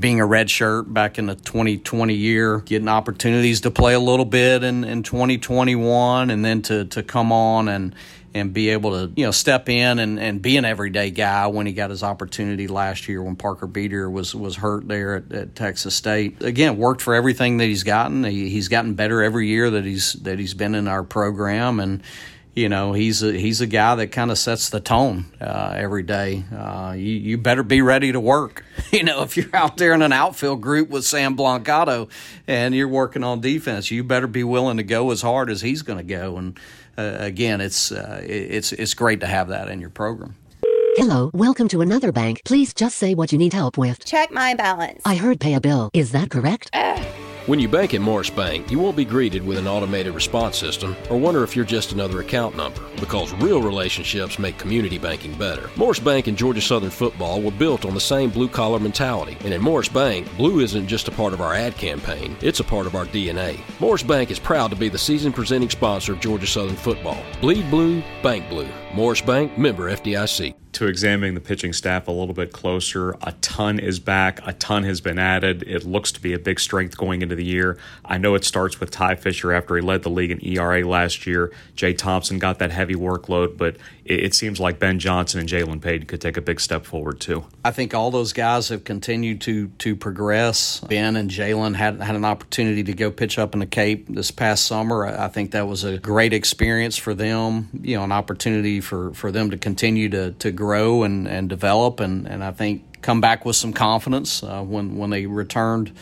[0.00, 4.24] being a red shirt back in the 2020 year, getting opportunities to play a little
[4.24, 7.94] bit in, in 2021, and then to, to come on and
[8.32, 11.66] and be able to you know step in and, and be an everyday guy when
[11.66, 15.56] he got his opportunity last year when Parker Beeter was was hurt there at, at
[15.56, 16.42] Texas State.
[16.42, 18.24] Again, worked for everything that he's gotten.
[18.24, 22.02] He, he's gotten better every year that he's that he's been in our program and
[22.60, 26.02] you know he's a, he's a guy that kind of sets the tone uh, every
[26.02, 26.44] day.
[26.54, 28.64] Uh, you you better be ready to work.
[28.92, 32.10] you know if you're out there in an outfield group with Sam Blancato
[32.46, 35.80] and you're working on defense, you better be willing to go as hard as he's
[35.80, 36.36] going to go.
[36.36, 36.60] And
[36.98, 40.36] uh, again, it's uh, it's it's great to have that in your program.
[40.96, 42.42] Hello, welcome to another bank.
[42.44, 44.04] Please just say what you need help with.
[44.04, 45.00] Check my balance.
[45.06, 45.88] I heard pay a bill.
[45.94, 46.68] Is that correct?
[47.46, 50.94] When you bank at Morris Bank, you won't be greeted with an automated response system
[51.08, 55.70] or wonder if you're just another account number because real relationships make community banking better.
[55.74, 59.38] Morris Bank and Georgia Southern football were built on the same blue collar mentality.
[59.40, 62.64] And at Morris Bank, blue isn't just a part of our ad campaign, it's a
[62.64, 63.58] part of our DNA.
[63.80, 67.24] Morris Bank is proud to be the season presenting sponsor of Georgia Southern football.
[67.40, 68.68] Bleed blue, bank blue.
[68.94, 73.12] Morris Bank, member FDIC to examining the pitching staff a little bit closer.
[73.22, 75.62] A ton is back, a ton has been added.
[75.64, 77.78] It looks to be a big strength going into the year.
[78.04, 81.26] I know it starts with Ty Fisher after he led the league in ERA last
[81.26, 81.52] year.
[81.74, 85.80] Jay Thompson got that heavy workload, but it, it seems like Ben Johnson and Jalen
[85.80, 87.44] Payton could take a big step forward too.
[87.64, 90.80] I think all those guys have continued to to progress.
[90.80, 94.30] Ben and Jalen had had an opportunity to go pitch up in the Cape this
[94.30, 95.06] past summer.
[95.06, 97.68] I think that was a great experience for them.
[97.82, 102.00] You know, an opportunity for for them to continue to to grow and, and develop,
[102.00, 105.92] and, and I think come back with some confidence uh, when when they returned.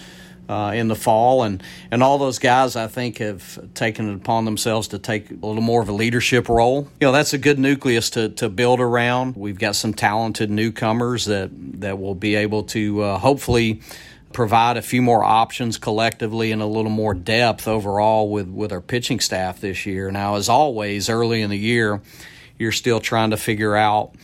[0.50, 4.46] Uh, in the fall, and and all those guys I think have taken it upon
[4.46, 6.88] themselves to take a little more of a leadership role.
[7.02, 9.36] You know, that's a good nucleus to to build around.
[9.36, 11.50] We've got some talented newcomers that
[11.82, 13.82] that will be able to uh, hopefully
[14.32, 18.80] provide a few more options collectively and a little more depth overall with with our
[18.80, 20.10] pitching staff this year.
[20.10, 22.00] Now, as always, early in the year
[22.58, 24.14] you're still trying to figure out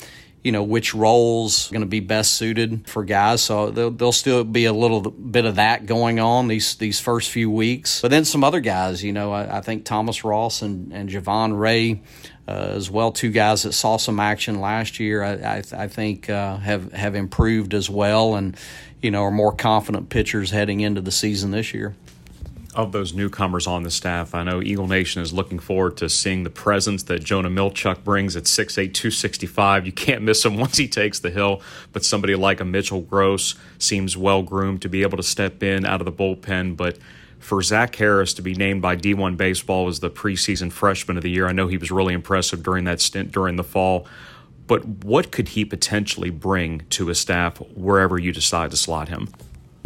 [0.44, 3.42] you know which roles are going to be best suited for guys.
[3.42, 7.30] So there'll, there'll, still be a little bit of that going on these these first
[7.30, 8.02] few weeks.
[8.02, 11.58] But then some other guys, you know, I, I think Thomas Ross and and Javon
[11.58, 12.02] Ray.
[12.46, 16.28] Uh, as well, two guys that saw some action last year, I, I, I think
[16.28, 18.54] uh, have have improved as well, and
[19.00, 21.96] you know are more confident pitchers heading into the season this year
[22.74, 24.34] of those newcomers on the staff.
[24.34, 28.36] I know Eagle Nation is looking forward to seeing the presence that Jonah Milchuk brings
[28.36, 29.86] at 6'8, 265.
[29.86, 31.62] You can't miss him once he takes the hill,
[31.92, 35.84] but somebody like a Mitchell Gross seems well groomed to be able to step in
[35.84, 36.76] out of the bullpen.
[36.76, 36.98] But
[37.38, 41.30] for Zach Harris to be named by D1 Baseball as the preseason freshman of the
[41.30, 44.06] year, I know he was really impressive during that stint during the fall.
[44.66, 49.28] But what could he potentially bring to a staff wherever you decide to slot him?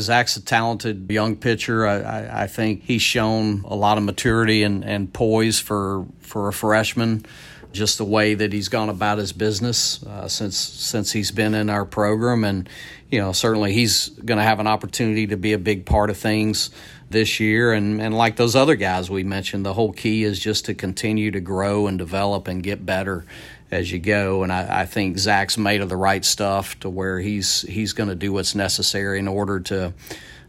[0.01, 1.87] Zach's a talented young pitcher.
[1.87, 6.49] I, I, I, think he's shown a lot of maturity and, and poise for, for
[6.49, 7.27] a freshman.
[7.73, 11.69] Just the way that he's gone about his business uh, since since he's been in
[11.69, 12.67] our program, and
[13.11, 16.17] you know certainly he's going to have an opportunity to be a big part of
[16.17, 16.71] things
[17.11, 17.75] this year.
[17.75, 21.31] And and like those other guys we mentioned, the whole key is just to continue
[21.31, 23.27] to grow and develop and get better
[23.71, 24.43] as you go.
[24.43, 28.09] And I, I, think Zach's made of the right stuff to where he's he's going
[28.09, 29.93] to do what's necessary in order to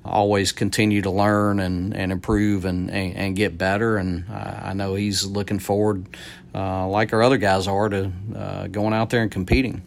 [0.06, 3.98] always continue to learn and, and improve and, and, and get better.
[3.98, 6.06] And I know he's looking forward,
[6.56, 9.82] uh, like our other guys are, to uh, going out there and competing.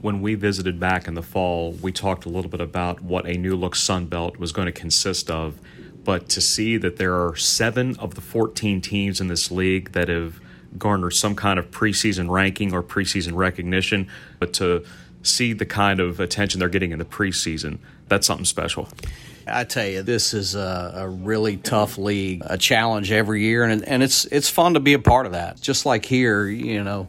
[0.00, 3.34] When we visited back in the fall, we talked a little bit about what a
[3.34, 5.58] new look Sun Belt was going to consist of.
[6.04, 10.08] But to see that there are seven of the 14 teams in this league that
[10.08, 10.40] have
[10.78, 14.08] garner some kind of preseason ranking or preseason recognition,
[14.38, 14.84] but to
[15.22, 18.88] see the kind of attention they're getting in the preseason, that's something special.
[19.46, 23.84] I tell you, this is a, a, really tough league, a challenge every year, and
[23.84, 25.60] and it's it's fun to be a part of that.
[25.60, 27.08] Just like here, you know,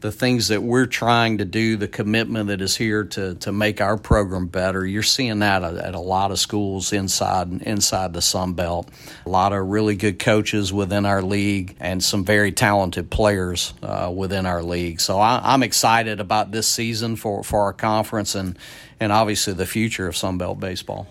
[0.00, 3.80] the things that we're trying to do, the commitment that is here to to make
[3.80, 4.86] our program better.
[4.86, 8.88] You're seeing that at, a lot of schools inside inside the Sun Belt.
[9.26, 14.12] A lot of really good coaches within our league, and some very talented players uh,
[14.14, 15.00] within our league.
[15.00, 18.56] So I, am excited about this season for for our conference and
[19.00, 21.08] and obviously the future of Sun Belt baseball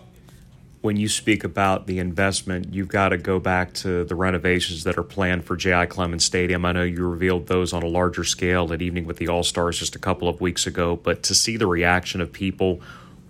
[0.81, 4.97] when you speak about the investment, you've got to go back to the renovations that
[4.97, 5.87] are planned for J.I.
[5.87, 6.65] Clements Stadium.
[6.65, 9.79] I know you revealed those on a larger scale at Evening with the All Stars
[9.79, 12.79] just a couple of weeks ago, but to see the reaction of people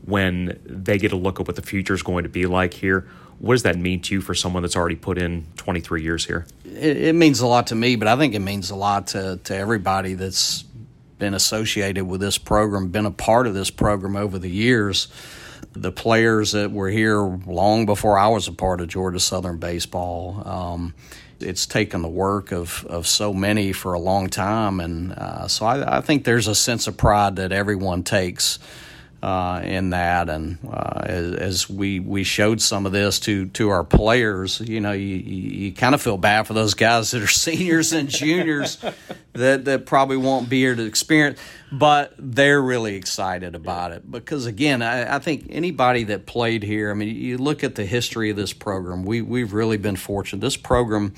[0.05, 3.07] when they get a look at what the future is going to be like here,
[3.39, 6.45] what does that mean to you for someone that's already put in 23 years here?
[6.65, 9.39] It, it means a lot to me, but I think it means a lot to,
[9.45, 10.63] to everybody that's
[11.19, 15.07] been associated with this program, been a part of this program over the years
[15.81, 20.41] the players that were here long before I was a part of Georgia Southern baseball.
[20.45, 20.93] Um,
[21.39, 25.65] it's taken the work of, of so many for a long time, and uh, so
[25.65, 28.57] I, I, think there's a sense of pride that everyone takes
[29.21, 30.29] uh, in that.
[30.29, 34.79] And uh, as, as, we, we showed some of this to, to our players, you
[34.79, 38.77] know, you, you, kind of feel bad for those guys that are seniors and juniors
[39.37, 41.39] that, that probably won't be here to experience,
[41.71, 46.91] but they're really excited about it because, again, I, I think anybody that played here,
[46.91, 50.41] I mean, you look at the history of this program, we, we've really been fortunate.
[50.41, 51.13] This program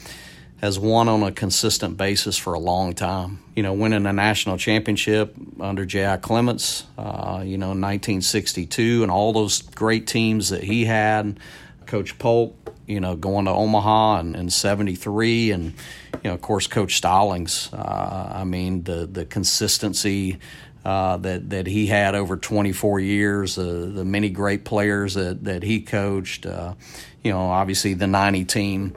[0.61, 3.39] has won on a consistent basis for a long time.
[3.55, 6.17] You know, winning a national championship under J.I.
[6.17, 11.39] Clements, uh, you know, 1962, and all those great teams that he had.
[11.85, 16.67] Coach Polk, you know, going to Omaha in, in 73, and, you know, of course,
[16.67, 17.69] Coach Stallings.
[17.71, 20.39] Uh, I mean, the, the consistency.
[20.85, 25.61] Uh, that that he had over 24 years, uh, the many great players that that
[25.61, 26.73] he coached, uh,
[27.21, 28.95] you know, obviously the 90 team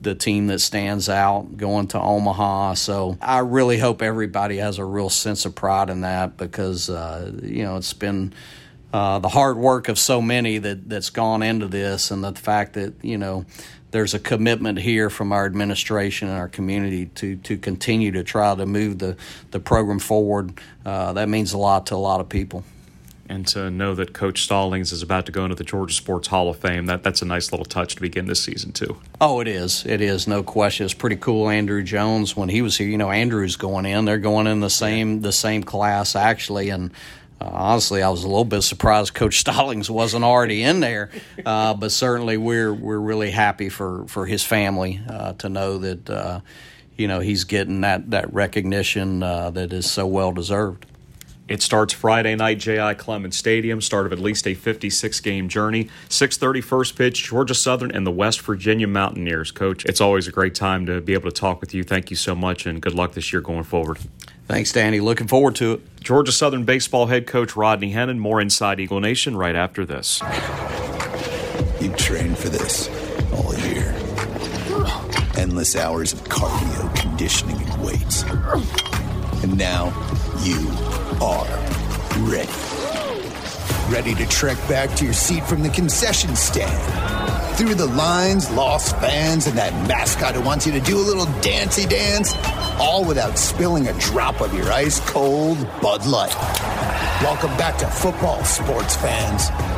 [0.00, 2.74] the team that stands out going to Omaha.
[2.74, 7.32] So I really hope everybody has a real sense of pride in that because, uh,
[7.42, 8.32] you know, it's been.
[8.94, 12.74] Uh, the hard work of so many that that's gone into this, and the fact
[12.74, 13.44] that you know
[13.90, 18.54] there's a commitment here from our administration and our community to to continue to try
[18.54, 19.16] to move the
[19.50, 20.60] the program forward.
[20.86, 22.62] Uh, that means a lot to a lot of people
[23.28, 26.50] and to know that Coach Stallings is about to go into the Georgia Sports Hall
[26.50, 28.98] of Fame, that that's a nice little touch to begin this season too.
[29.20, 29.84] Oh, it is.
[29.86, 30.84] It is no question.
[30.84, 31.48] It's pretty cool.
[31.48, 34.04] Andrew Jones, when he was here, you know, Andrew's going in.
[34.04, 36.92] They're going in the same the same class actually, and.
[37.40, 41.10] Uh, honestly, I was a little bit surprised Coach Stallings wasn't already in there,
[41.44, 46.10] uh, but certainly we're we're really happy for for his family uh, to know that
[46.10, 46.40] uh,
[46.96, 50.86] you know he's getting that that recognition uh, that is so well deserved.
[51.46, 52.94] It starts Friday night, J.I.
[52.94, 55.90] Clements Stadium, start of at least a 56 game journey.
[56.08, 59.50] 6:30 first pitch, Georgia Southern and the West Virginia Mountaineers.
[59.50, 61.84] Coach, it's always a great time to be able to talk with you.
[61.84, 63.98] Thank you so much, and good luck this year going forward.
[64.46, 65.00] Thanks, Danny.
[65.00, 66.00] Looking forward to it.
[66.00, 68.18] Georgia Southern baseball head coach Rodney Hennon.
[68.18, 70.20] More inside Eagle Nation right after this.
[71.80, 72.88] You trained for this
[73.32, 73.94] all year.
[75.36, 78.22] Endless hours of cardio, conditioning, and weights.
[79.42, 79.86] And now
[80.42, 80.68] you
[81.22, 81.46] are
[82.28, 82.52] ready.
[83.90, 87.23] Ready to trek back to your seat from the concession stand.
[87.56, 91.26] Through the lines, lost fans, and that mascot who wants you to do a little
[91.40, 92.34] dancey dance,
[92.80, 96.34] all without spilling a drop of your ice cold Bud Light.
[97.22, 99.73] Welcome back to football, sports fans.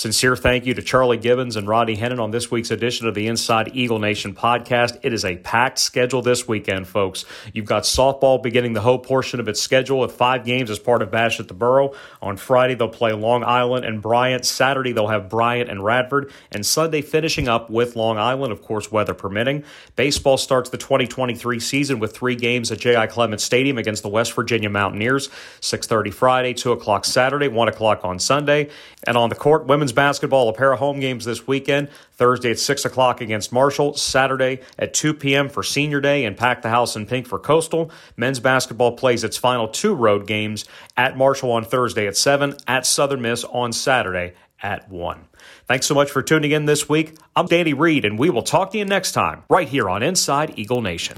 [0.00, 3.26] Sincere thank you to Charlie Gibbons and Rodney Hennon on this week's edition of the
[3.26, 4.98] Inside Eagle Nation podcast.
[5.02, 7.26] It is a packed schedule this weekend, folks.
[7.52, 11.02] You've got softball beginning the whole portion of its schedule with five games as part
[11.02, 11.92] of Bash at the Borough.
[12.22, 14.46] On Friday, they'll play Long Island and Bryant.
[14.46, 16.32] Saturday, they'll have Bryant and Radford.
[16.50, 19.64] And Sunday, finishing up with Long Island, of course, weather permitting.
[19.96, 23.06] Baseball starts the 2023 season with three games at J.I.
[23.08, 25.28] Clements Stadium against the West Virginia Mountaineers.
[25.60, 28.70] 6.30 Friday, 2 o'clock Saturday, 1 o'clock on Sunday.
[29.06, 31.88] And on the court, women's basketball, a pair of home games this weekend.
[32.12, 33.94] Thursday at 6 o'clock against Marshall.
[33.94, 35.48] Saturday at 2 p.m.
[35.48, 37.90] for Senior Day and Pack the House in Pink for Coastal.
[38.16, 40.64] Men's basketball plays its final two road games
[40.96, 45.24] at Marshall on Thursday at 7, at Southern Miss on Saturday at 1.
[45.66, 47.16] Thanks so much for tuning in this week.
[47.34, 50.58] I'm Danny Reed, and we will talk to you next time right here on Inside
[50.58, 51.16] Eagle Nation.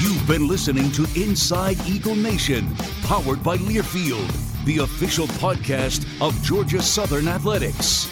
[0.00, 2.68] You've been listening to Inside Eagle Nation,
[3.04, 8.08] powered by Learfield, the official podcast of Georgia Southern Athletics.